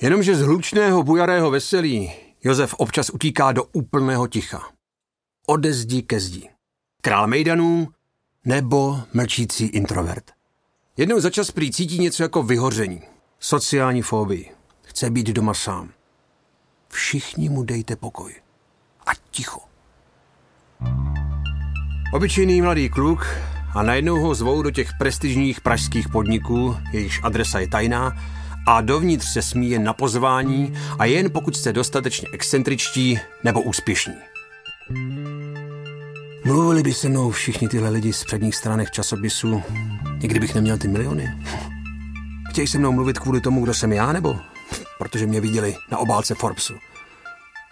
Jenomže 0.02 0.36
z 0.36 0.42
hlučného 0.42 1.04
bujarého 1.04 1.52
veselí 1.52 2.12
Josef 2.44 2.74
občas 2.74 3.10
utíká 3.10 3.52
do 3.52 3.64
úplného 3.64 4.28
ticha. 4.28 4.62
Ode 5.48 5.74
zdi 5.74 6.02
ke 6.02 6.20
zdi. 6.20 6.50
Král 7.02 7.28
Mejdanů 7.28 7.88
nebo 8.46 9.02
mlčící 9.14 9.66
introvert. 9.66 10.32
Jednou 10.98 11.20
za 11.20 11.30
čas 11.30 11.52
prý 11.52 11.72
cítí 11.72 12.00
něco 12.00 12.24
jako 12.24 12.44
vyhoření, 12.44 13.02
sociální 13.40 14.02
fobii. 14.02 14.52
Chce 14.84 15.10
být 15.10 15.28
doma 15.28 15.54
sám. 15.54 15.90
Všichni 16.90 17.50
mu 17.50 17.64
dejte 17.64 17.96
pokoj. 17.96 18.36
A 19.06 19.12
ticho. 19.32 19.60
Obyčejný 22.14 22.62
mladý 22.62 22.90
kluk 22.90 23.28
a 23.76 23.84
najednou 23.84 24.20
ho 24.20 24.36
zvou 24.36 24.62
do 24.62 24.72
těch 24.72 24.90
prestižních 25.00 25.62
pražských 25.62 26.10
podniků, 26.10 26.76
jejichž 26.92 27.20
adresa 27.24 27.60
je 27.60 27.68
tajná, 27.68 28.12
a 28.70 28.82
dovnitř 28.82 29.26
se 29.26 29.42
smí 29.42 29.70
jen 29.70 29.84
na 29.84 29.94
pozvání 29.94 30.74
a 31.00 31.06
jen 31.06 31.32
pokud 31.32 31.56
jste 31.56 31.74
dostatečně 31.74 32.28
excentričtí 32.34 33.20
nebo 33.44 33.62
úspěšní. 33.62 34.14
Mluvili 36.46 36.84
by 36.84 36.94
se 36.94 37.10
mnou 37.10 37.32
všichni 37.32 37.68
tyhle 37.68 37.90
lidi 37.90 38.14
z 38.14 38.24
předních 38.24 38.56
stránek 38.56 38.92
časopisu, 38.92 39.64
i 40.24 40.28
kdybych 40.28 40.56
neměl 40.56 40.78
ty 40.78 40.88
miliony. 40.88 41.38
Chtějí 42.50 42.68
se 42.68 42.78
mnou 42.78 42.92
mluvit 42.92 43.20
kvůli 43.20 43.42
tomu, 43.42 43.64
kdo 43.64 43.74
jsem 43.74 43.94
já, 43.94 44.14
nebo 44.14 44.40
protože 44.98 45.26
mě 45.26 45.42
viděli 45.42 45.76
na 45.92 45.98
obálce 45.98 46.36
Forbesu. 46.36 46.74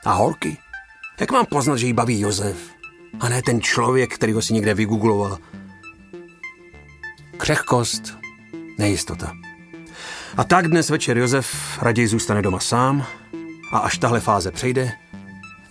A 0.06 0.14
holky? 0.14 0.58
Jak 1.20 1.32
mám 1.32 1.46
poznat, 1.46 1.78
že 1.78 1.88
jí 1.88 1.94
baví 1.94 2.20
Josef? 2.20 2.58
A 3.20 3.30
ne 3.30 3.42
ten 3.42 3.62
člověk, 3.62 4.16
který 4.16 4.34
ho 4.34 4.42
si 4.42 4.54
někde 4.54 4.74
vygoogloval. 4.74 5.38
Křehkost, 7.38 8.18
nejistota. 8.78 9.47
A 10.38 10.44
tak 10.44 10.68
dnes 10.68 10.90
večer 10.90 11.18
Josef 11.18 11.80
raději 11.82 12.08
zůstane 12.08 12.42
doma 12.42 12.60
sám 12.60 13.06
a 13.72 13.78
až 13.78 13.98
tahle 13.98 14.20
fáze 14.20 14.52
přejde, 14.52 14.92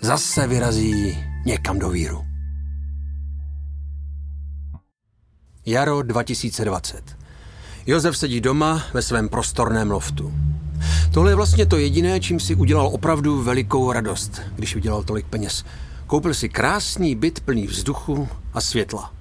zase 0.00 0.46
vyrazí 0.46 1.18
někam 1.44 1.78
do 1.78 1.90
víru. 1.90 2.24
Jaro 5.66 6.02
2020. 6.02 7.16
Josef 7.86 8.16
sedí 8.18 8.40
doma 8.40 8.82
ve 8.94 9.02
svém 9.02 9.28
prostorném 9.28 9.90
loftu. 9.90 10.32
Tohle 11.12 11.30
je 11.30 11.36
vlastně 11.36 11.66
to 11.66 11.76
jediné, 11.76 12.20
čím 12.20 12.40
si 12.40 12.54
udělal 12.54 12.86
opravdu 12.86 13.42
velikou 13.42 13.92
radost, 13.92 14.40
když 14.56 14.76
udělal 14.76 15.02
tolik 15.02 15.26
peněz. 15.26 15.64
Koupil 16.06 16.34
si 16.34 16.48
krásný 16.48 17.14
byt 17.14 17.40
plný 17.40 17.66
vzduchu 17.66 18.28
a 18.54 18.60
světla. 18.60 19.12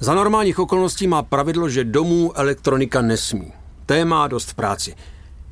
Za 0.00 0.14
normálních 0.14 0.58
okolností 0.58 1.06
má 1.06 1.22
pravidlo, 1.22 1.68
že 1.68 1.84
domů 1.84 2.32
elektronika 2.38 3.02
nesmí. 3.02 3.52
Téma 3.86 4.28
dost 4.28 4.50
v 4.50 4.54
práci. 4.54 4.94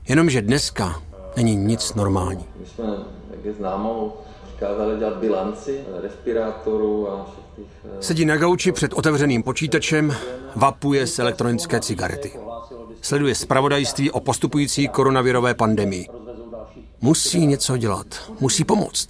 Jenomže 0.09 0.42
dneska 0.42 1.03
není 1.37 1.57
nic 1.57 1.94
normální. 1.94 2.44
My 2.61 2.66
jsme, 2.66 2.85
jak 3.31 3.44
je 3.44 3.53
známo, 3.53 4.16
přikázali 4.47 4.99
dělat 4.99 5.16
bilanci 5.16 5.81
respirátorů 6.03 7.11
a 7.11 7.25
všech 7.25 7.44
těch... 7.57 7.92
Eh, 7.99 8.03
Sedí 8.03 8.25
na 8.25 8.37
gauči 8.37 8.73
před 8.73 8.92
otevřeným 8.92 9.42
počítačem, 9.42 10.16
vapuje 10.57 11.07
z 11.07 11.18
elektronické 11.18 11.81
cigarety. 11.81 12.33
Sleduje 13.01 13.35
zpravodajství 13.35 14.11
o 14.11 14.20
postupující 14.20 14.88
koronavirové 14.88 15.55
pandemii. 15.55 16.09
Musí 17.01 17.47
něco 17.47 17.77
dělat, 17.77 18.07
musí 18.40 18.64
pomoct. 18.64 19.09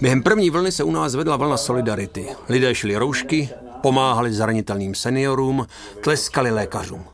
Během 0.00 0.22
první 0.22 0.50
vlny 0.50 0.72
se 0.72 0.84
u 0.84 0.90
nás 0.90 1.14
vedla 1.14 1.36
vlna 1.36 1.56
solidarity. 1.56 2.26
Lidé 2.48 2.74
šli 2.74 2.96
roušky, 2.96 3.50
pomáhali 3.82 4.32
zranitelným 4.32 4.94
seniorům, 4.94 5.66
tleskali 6.00 6.50
lékařům. 6.50 7.04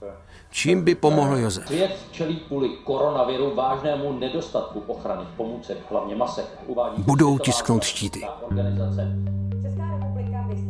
Čím 0.59 0.83
by 0.83 0.95
pomohl 0.95 1.37
Josef? 1.37 1.67
Svět 1.67 1.97
čelí 2.11 2.37
kvůli 2.37 2.69
koronaviru 2.85 3.55
vážnému 3.55 4.19
nedostatku 4.19 4.83
ochrany 4.87 5.23
pomůcek, 5.37 5.79
hlavně 5.91 6.17
masek. 6.17 6.45
Uvádí 6.67 7.03
Budou 7.03 7.39
tisknout 7.39 7.85
štíty. 7.85 8.23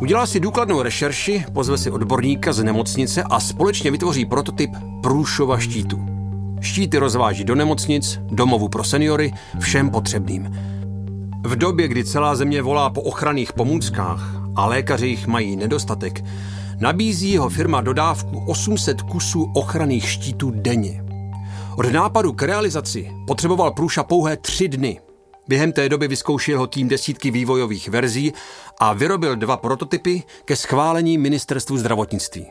Udělá 0.00 0.26
si 0.26 0.40
důkladnou 0.40 0.82
rešerši, 0.82 1.44
pozve 1.52 1.78
si 1.78 1.90
odborníka 1.90 2.52
z 2.52 2.62
nemocnice 2.62 3.22
a 3.22 3.40
společně 3.40 3.90
vytvoří 3.90 4.24
prototyp 4.24 4.70
Průšova 5.02 5.58
štítu. 5.58 6.06
Štíty 6.60 6.98
rozváží 6.98 7.44
do 7.44 7.54
nemocnic, 7.54 8.20
domovu 8.22 8.68
pro 8.68 8.84
seniory, 8.84 9.32
všem 9.58 9.90
potřebným. 9.90 10.56
V 11.44 11.56
době, 11.56 11.88
kdy 11.88 12.04
celá 12.04 12.36
země 12.36 12.62
volá 12.62 12.90
po 12.90 13.02
ochranných 13.02 13.52
pomůckách 13.52 14.20
a 14.56 14.66
lékaři 14.66 15.06
jich 15.06 15.26
mají 15.26 15.56
nedostatek, 15.56 16.24
Nabízí 16.80 17.30
jeho 17.30 17.48
firma 17.48 17.80
dodávku 17.80 18.44
800 18.46 19.02
kusů 19.02 19.52
ochranných 19.54 20.10
štítů 20.10 20.50
denně. 20.50 21.04
Od 21.76 21.92
nápadu 21.92 22.32
k 22.32 22.42
realizaci 22.42 23.12
potřeboval 23.26 23.70
Průša 23.70 24.02
pouhé 24.02 24.36
tři 24.36 24.68
dny. 24.68 25.00
Během 25.48 25.72
té 25.72 25.88
doby 25.88 26.08
vyzkoušel 26.08 26.58
ho 26.58 26.66
tým 26.66 26.88
desítky 26.88 27.30
vývojových 27.30 27.88
verzí 27.88 28.32
a 28.80 28.92
vyrobil 28.92 29.36
dva 29.36 29.56
prototypy 29.56 30.22
ke 30.44 30.56
schválení 30.56 31.18
ministerstvu 31.18 31.78
zdravotnictví. 31.78 32.50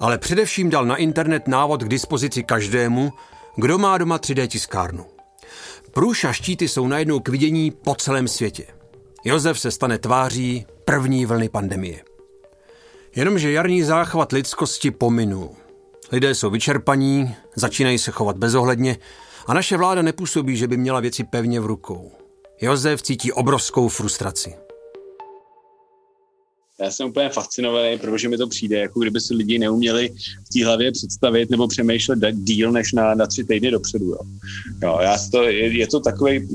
Ale 0.00 0.18
především 0.18 0.70
dal 0.70 0.86
na 0.86 0.96
internet 0.96 1.48
návod 1.48 1.82
k 1.82 1.88
dispozici 1.88 2.42
každému, 2.42 3.12
kdo 3.56 3.78
má 3.78 3.98
doma 3.98 4.18
3D 4.18 4.46
tiskárnu. 4.46 5.06
Průša 5.92 6.32
štíty 6.32 6.68
jsou 6.68 6.88
najednou 6.88 7.20
k 7.20 7.28
vidění 7.28 7.70
po 7.70 7.94
celém 7.94 8.28
světě. 8.28 8.66
Josef 9.24 9.60
se 9.60 9.70
stane 9.70 9.98
tváří 9.98 10.66
první 10.84 11.26
vlny 11.26 11.48
pandemie. 11.48 12.11
Jenomže 13.16 13.52
jarní 13.52 13.82
záchvat 13.82 14.32
lidskosti 14.32 14.90
pominul. 14.90 15.50
Lidé 16.12 16.34
jsou 16.34 16.50
vyčerpaní, 16.50 17.34
začínají 17.54 17.98
se 17.98 18.10
chovat 18.10 18.38
bezohledně 18.38 18.96
a 19.46 19.54
naše 19.54 19.76
vláda 19.76 20.02
nepůsobí, 20.02 20.56
že 20.56 20.68
by 20.68 20.76
měla 20.76 21.00
věci 21.00 21.24
pevně 21.24 21.60
v 21.60 21.66
rukou. 21.66 22.12
Josef 22.60 23.02
cítí 23.02 23.32
obrovskou 23.32 23.88
frustraci 23.88 24.54
já 26.82 26.90
jsem 26.90 27.08
úplně 27.08 27.28
fascinovaný, 27.28 27.98
protože 27.98 28.28
mi 28.28 28.36
to 28.36 28.46
přijde, 28.46 28.78
jako 28.78 29.00
kdyby 29.00 29.20
si 29.20 29.34
lidi 29.34 29.58
neuměli 29.58 30.10
v 30.44 30.48
té 30.52 30.64
hlavě 30.64 30.92
představit 30.92 31.50
nebo 31.50 31.68
přemýšlet 31.68 32.18
díl 32.34 32.72
než 32.72 32.92
na, 32.92 33.14
na 33.14 33.26
tři 33.26 33.44
týdny 33.44 33.70
dopředu. 33.70 34.04
Jo. 34.04 34.18
Jo, 34.82 34.98
já 35.02 35.16
to, 35.30 35.42
je, 35.42 35.78
je 35.78 35.86
to 35.86 36.00
takový 36.00 36.48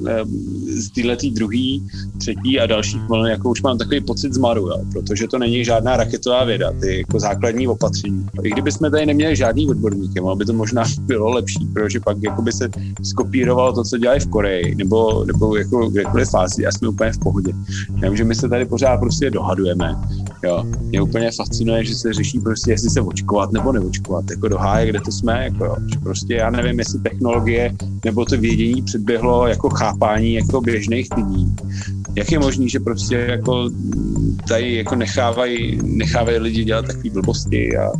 z 0.67 0.89
této 0.89 1.29
druhý, 1.31 1.87
třetí 2.19 2.59
a 2.59 2.65
dalších 2.65 3.01
vln, 3.01 3.25
jako 3.25 3.49
už 3.49 3.61
mám 3.61 3.77
takový 3.77 4.01
pocit 4.01 4.33
zmaru, 4.33 4.67
jo, 4.67 4.81
protože 4.93 5.27
to 5.27 5.37
není 5.37 5.65
žádná 5.65 5.97
raketová 5.97 6.43
věda, 6.43 6.71
ty 6.81 6.97
jako 6.97 7.19
základní 7.19 7.67
opatření. 7.67 8.27
I 8.43 8.49
kdyby 8.49 8.71
jsme 8.71 8.91
tady 8.91 9.05
neměli 9.05 9.35
žádný 9.35 9.69
odborníky, 9.69 10.21
by 10.35 10.45
to 10.45 10.53
možná 10.53 10.83
bylo 11.01 11.29
lepší, 11.29 11.67
protože 11.73 11.99
pak 11.99 12.17
jako 12.23 12.41
by 12.41 12.51
se 12.51 12.69
skopírovalo 13.03 13.73
to, 13.73 13.83
co 13.83 13.97
dělají 13.97 14.19
v 14.19 14.27
Koreji, 14.27 14.75
nebo, 14.75 15.25
nebo 15.25 15.57
jako 15.57 15.89
kdekoliv 15.89 16.29
fázi 16.29 16.65
a 16.65 16.71
jsme 16.71 16.87
úplně 16.87 17.11
v 17.11 17.19
pohodě. 17.19 17.53
Já 18.03 18.15
že 18.15 18.23
my 18.23 18.35
se 18.35 18.49
tady 18.49 18.65
pořád 18.65 18.97
prostě 18.97 19.31
dohadujeme 19.31 19.95
Jo. 20.43 20.63
Mě 20.81 21.01
úplně 21.01 21.31
fascinuje, 21.31 21.85
že 21.85 21.95
se 21.95 22.13
řeší 22.13 22.39
prostě, 22.39 22.71
jestli 22.71 22.89
se 22.89 23.01
očkovat 23.01 23.51
nebo 23.51 23.71
neočkovat. 23.71 24.25
Jako 24.29 24.47
do 24.47 24.57
háje, 24.57 24.89
kde 24.89 24.99
to 25.01 25.11
jsme, 25.11 25.43
jako 25.43 25.65
jo. 25.65 25.75
Že 25.93 25.99
prostě 25.99 26.33
já 26.35 26.49
nevím, 26.49 26.79
jestli 26.79 26.99
technologie 26.99 27.75
nebo 28.05 28.25
to 28.25 28.37
vědění 28.37 28.81
předběhlo 28.81 29.47
jako 29.47 29.69
chápání 29.69 30.33
jako 30.33 30.61
běžných 30.61 31.07
lidí. 31.17 31.55
Jak 32.15 32.31
je 32.31 32.39
možné, 32.39 32.69
že 32.69 32.79
prostě 32.79 33.15
jako 33.15 33.69
tady 34.47 34.75
jako 34.75 34.95
nechávají, 34.95 35.79
nechávají 35.83 36.37
lidi 36.37 36.63
dělat 36.63 36.85
takové 36.85 37.09
blbosti 37.09 37.77
a, 37.77 37.91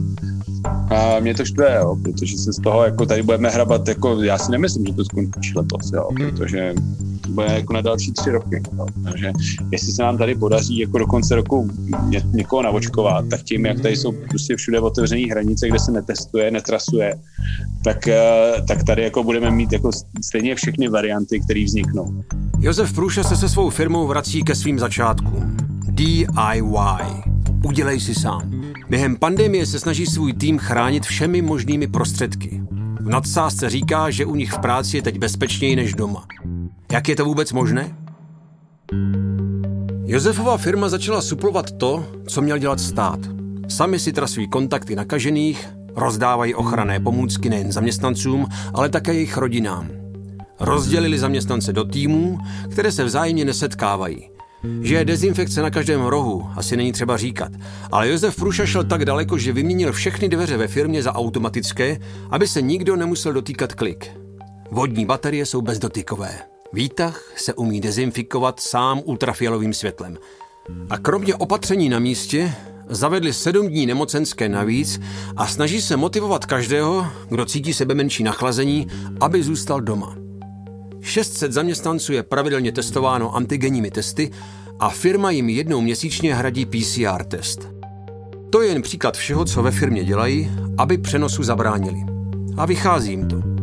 a 0.95 1.19
mě 1.19 1.34
to 1.34 1.45
štve, 1.45 1.78
jo, 1.82 1.97
protože 2.04 2.38
se 2.38 2.54
z 2.54 2.58
toho 2.58 2.84
jako 2.84 3.06
tady 3.06 3.23
budeme 3.23 3.50
hrabat, 3.50 3.88
jako 3.88 4.23
já 4.23 4.38
si 4.38 4.52
nemyslím, 4.52 4.86
že 4.86 4.93
to 4.93 5.06
skončí 5.06 5.54
letos, 5.56 5.91
jo, 5.93 6.08
hmm. 6.10 6.30
protože 6.30 6.73
to 6.76 7.06
bude 7.27 7.47
jako 7.47 7.73
na 7.73 7.81
další 7.81 8.11
tři 8.11 8.31
roky. 8.31 8.61
Jo. 8.77 8.85
Takže 9.03 9.31
jestli 9.71 9.91
se 9.91 10.03
nám 10.03 10.17
tady 10.17 10.35
podaří 10.35 10.79
jako 10.79 10.97
do 10.97 11.07
konce 11.07 11.35
roku 11.35 11.69
ně, 12.07 12.21
někoho 12.33 12.61
navočkovat, 12.61 13.25
tak 13.29 13.43
tím, 13.43 13.65
jak 13.65 13.79
tady 13.79 13.97
jsou 13.97 14.11
prostě 14.11 14.55
všude 14.55 14.79
otevřené 14.79 15.27
hranice, 15.31 15.67
kde 15.67 15.79
se 15.79 15.91
netestuje, 15.91 16.51
netrasuje, 16.51 17.15
tak, 17.83 18.07
eh, 18.07 18.53
tak 18.67 18.83
tady 18.83 19.03
jako 19.03 19.23
budeme 19.23 19.51
mít 19.51 19.71
jako 19.71 19.91
stejně 20.25 20.55
všechny 20.55 20.87
varianty, 20.87 21.39
které 21.39 21.63
vzniknou. 21.63 22.23
Josef 22.59 22.93
Průše 22.93 23.23
se 23.23 23.35
se 23.35 23.49
svou 23.49 23.69
firmou 23.69 24.07
vrací 24.07 24.43
ke 24.43 24.55
svým 24.55 24.79
začátkům. 24.79 25.57
DIY. 25.87 26.27
Udělej 27.65 27.99
si 27.99 28.15
sám. 28.15 28.61
Během 28.89 29.15
pandemie 29.15 29.65
se 29.65 29.79
snaží 29.79 30.05
svůj 30.05 30.33
tým 30.33 30.57
chránit 30.57 31.05
všemi 31.05 31.41
možnými 31.41 31.87
prostředky. 31.87 32.61
V 32.99 33.09
nadsázce 33.09 33.69
říká, 33.69 34.09
že 34.09 34.25
u 34.25 34.35
nich 34.35 34.51
v 34.51 34.59
práci 34.59 34.97
je 34.97 35.01
teď 35.01 35.19
bezpečněji 35.19 35.75
než 35.75 35.93
doma. 35.93 36.25
Jak 36.91 37.10
je 37.10 37.15
to 37.15 37.26
vůbec 37.26 37.52
možné? 37.54 37.97
Josefova 40.06 40.58
firma 40.58 40.89
začala 40.89 41.21
suplovat 41.21 41.71
to, 41.71 42.06
co 42.28 42.41
měl 42.41 42.58
dělat 42.58 42.80
stát. 42.80 43.19
Sami 43.67 44.00
si 44.00 44.13
trasují 44.13 44.50
kontakty 44.50 44.95
nakažených, 44.95 45.69
rozdávají 45.95 46.56
ochranné 46.56 47.00
pomůcky 47.00 47.50
nejen 47.50 47.71
zaměstnancům, 47.71 48.47
ale 48.73 48.89
také 48.89 49.13
jejich 49.13 49.38
rodinám. 49.38 49.89
Rozdělili 50.60 51.19
zaměstnance 51.19 51.73
do 51.73 51.84
týmů, 51.84 52.38
které 52.71 52.91
se 52.91 53.04
vzájemně 53.04 53.45
nesetkávají. 53.45 54.30
Že 54.82 54.95
je 54.95 55.06
dezinfekce 55.06 55.62
na 55.62 55.69
každém 55.69 56.02
rohu, 56.02 56.50
asi 56.56 56.78
není 56.78 56.91
třeba 56.91 57.17
říkat. 57.17 57.52
Ale 57.91 58.10
Josef 58.10 58.36
Pruša 58.36 58.65
šel 58.65 58.84
tak 58.84 59.06
daleko, 59.06 59.38
že 59.38 59.54
vyměnil 59.54 59.91
všechny 59.91 60.30
dveře 60.30 60.58
ve 60.58 60.67
firmě 60.67 61.04
za 61.04 61.15
automatické, 61.15 62.00
aby 62.30 62.47
se 62.47 62.62
nikdo 62.62 62.95
nemusel 62.95 63.34
dotýkat 63.34 63.73
klik. 63.73 64.12
Vodní 64.71 65.06
baterie 65.06 65.45
jsou 65.45 65.62
bezdotykové. 65.62 66.56
Výtah 66.73 67.32
se 67.36 67.53
umí 67.53 67.82
dezinfikovat 67.82 68.60
sám 68.60 69.01
ultrafialovým 69.06 69.73
světlem. 69.73 70.17
A 70.89 70.97
kromě 70.97 71.36
opatření 71.36 71.89
na 71.89 71.99
místě 71.99 72.53
zavedli 72.89 73.34
sedm 73.34 73.67
dní 73.67 73.86
nemocenské 73.86 74.49
navíc 74.49 74.99
a 75.36 75.47
snaží 75.47 75.82
se 75.82 75.97
motivovat 75.97 76.45
každého, 76.45 77.08
kdo 77.30 77.45
cítí 77.45 77.73
sebe 77.73 77.95
menší 77.95 78.23
nachlazení, 78.23 78.88
aby 79.21 79.43
zůstal 79.43 79.82
doma. 79.82 80.15
600 81.01 81.53
zaměstnanců 81.53 82.13
je 82.13 82.23
pravidelně 82.23 82.71
testováno 82.71 83.36
antigenními 83.36 83.91
testy 83.91 84.32
a 84.80 84.89
firma 84.89 85.32
jim 85.32 85.49
jednou 85.49 85.82
měsíčně 85.82 86.36
hradí 86.36 86.65
PCR 86.65 87.23
test. 87.23 87.69
To 88.49 88.62
je 88.62 88.69
jen 88.69 88.82
příklad 88.82 89.17
všeho, 89.17 89.45
co 89.45 89.63
ve 89.63 89.71
firmě 89.71 90.03
dělají, 90.03 90.51
aby 90.77 90.97
přenosu 90.97 91.43
zabránili. 91.43 91.99
A 92.58 92.65
vychází 92.65 93.12
jim 93.12 93.27
to. 93.27 93.56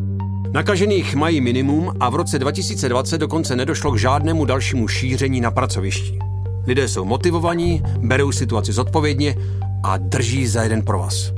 Nakažených 0.55 1.14
mají 1.14 1.40
minimum 1.40 1.93
a 2.01 2.11
v 2.11 2.14
roce 2.14 2.38
2020 2.38 3.19
dokonce 3.19 3.57
nedošlo 3.57 3.93
k 3.93 3.99
žádnému 3.99 4.45
dalšímu 4.45 4.88
šíření 4.88 5.40
na 5.40 5.51
pracovišti. 5.51 6.19
Lidé 6.67 6.88
jsou 6.88 7.05
motivovaní, 7.05 7.83
berou 7.99 8.33
situaci 8.33 8.73
zodpovědně 8.73 9.37
a 9.83 9.97
drží 9.97 10.47
za 10.47 10.62
jeden 10.62 10.83
pro 10.83 10.99
vás. 10.99 11.33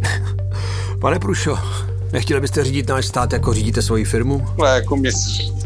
Pane 1.00 1.18
Prušo, 1.18 1.58
nechtěli 2.12 2.40
byste 2.40 2.64
řídit 2.64 2.88
náš 2.88 3.06
stát, 3.06 3.32
jako 3.32 3.54
řídíte 3.54 3.82
svoji 3.82 4.04
firmu? 4.04 4.46
Ale 4.58 4.74
jako 4.74 4.96
mě, 4.96 5.10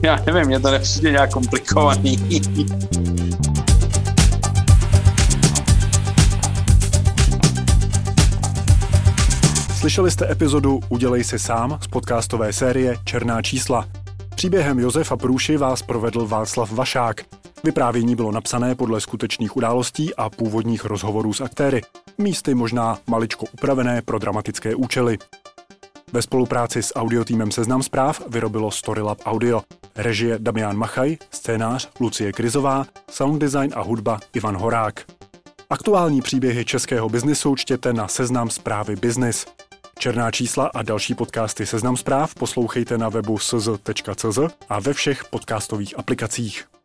já 0.03 0.19
nevím, 0.27 0.47
mě 0.47 0.61
to 0.61 0.71
nepřijde 0.71 1.11
nějak 1.11 1.31
komplikovaný. 1.31 2.19
Slyšeli 9.81 10.11
jste 10.11 10.33
epizodu 10.33 10.81
Udělej 10.89 11.25
si 11.25 11.39
sám 11.39 11.79
z 11.83 11.87
podcastové 11.87 12.53
série 12.53 12.97
Černá 13.05 13.43
čísla. 13.43 13.89
Příběhem 14.35 14.79
Josefa 14.79 15.17
Průši 15.17 15.57
vás 15.57 15.83
provedl 15.83 16.27
Václav 16.27 16.73
Vašák. 16.73 17.21
Vyprávění 17.65 18.17
bylo 18.17 18.33
napsané 18.33 18.75
podle 18.75 19.01
skutečných 19.01 19.57
událostí 19.57 20.15
a 20.15 20.31
původních 20.31 20.85
rozhovorů 20.85 21.33
s 21.33 21.41
aktéry. 21.41 21.83
Místy 22.19 22.55
možná 22.55 22.99
maličko 23.07 23.47
upravené 23.53 24.03
pro 24.03 24.19
dramatické 24.19 24.75
účely. 24.75 25.19
Ve 26.13 26.23
spolupráci 26.23 26.83
s 26.83 26.95
audiotýmem 26.97 27.51
Seznam 27.51 27.83
zpráv 27.83 28.23
vyrobilo 28.29 28.71
Storylab 28.71 29.19
Audio. 29.25 29.63
Režie 29.97 30.39
Damian 30.39 30.77
Machaj, 30.77 31.17
scénář 31.31 31.89
Lucie 32.01 32.33
Krizová, 32.33 32.87
sound 33.11 33.41
design 33.41 33.73
a 33.75 33.83
hudba 33.83 34.21
Ivan 34.35 34.57
Horák. 34.57 35.05
Aktuální 35.71 36.23
příběhy 36.23 36.65
českého 36.65 37.09
biznisu 37.09 37.57
čtěte 37.57 37.93
na 37.93 38.09
Seznam 38.09 38.51
zprávy 38.51 38.97
Business. 38.97 39.47
Černá 40.01 40.31
čísla 40.31 40.67
a 40.75 40.83
další 40.83 41.15
podcasty 41.15 41.67
Seznam 41.67 41.97
zpráv 41.97 42.35
poslouchejte 42.35 42.99
na 42.99 43.09
webu 43.09 43.39
sz.cz 43.39 44.39
a 44.69 44.81
ve 44.81 44.93
všech 44.93 45.25
podcastových 45.25 45.99
aplikacích. 45.99 46.80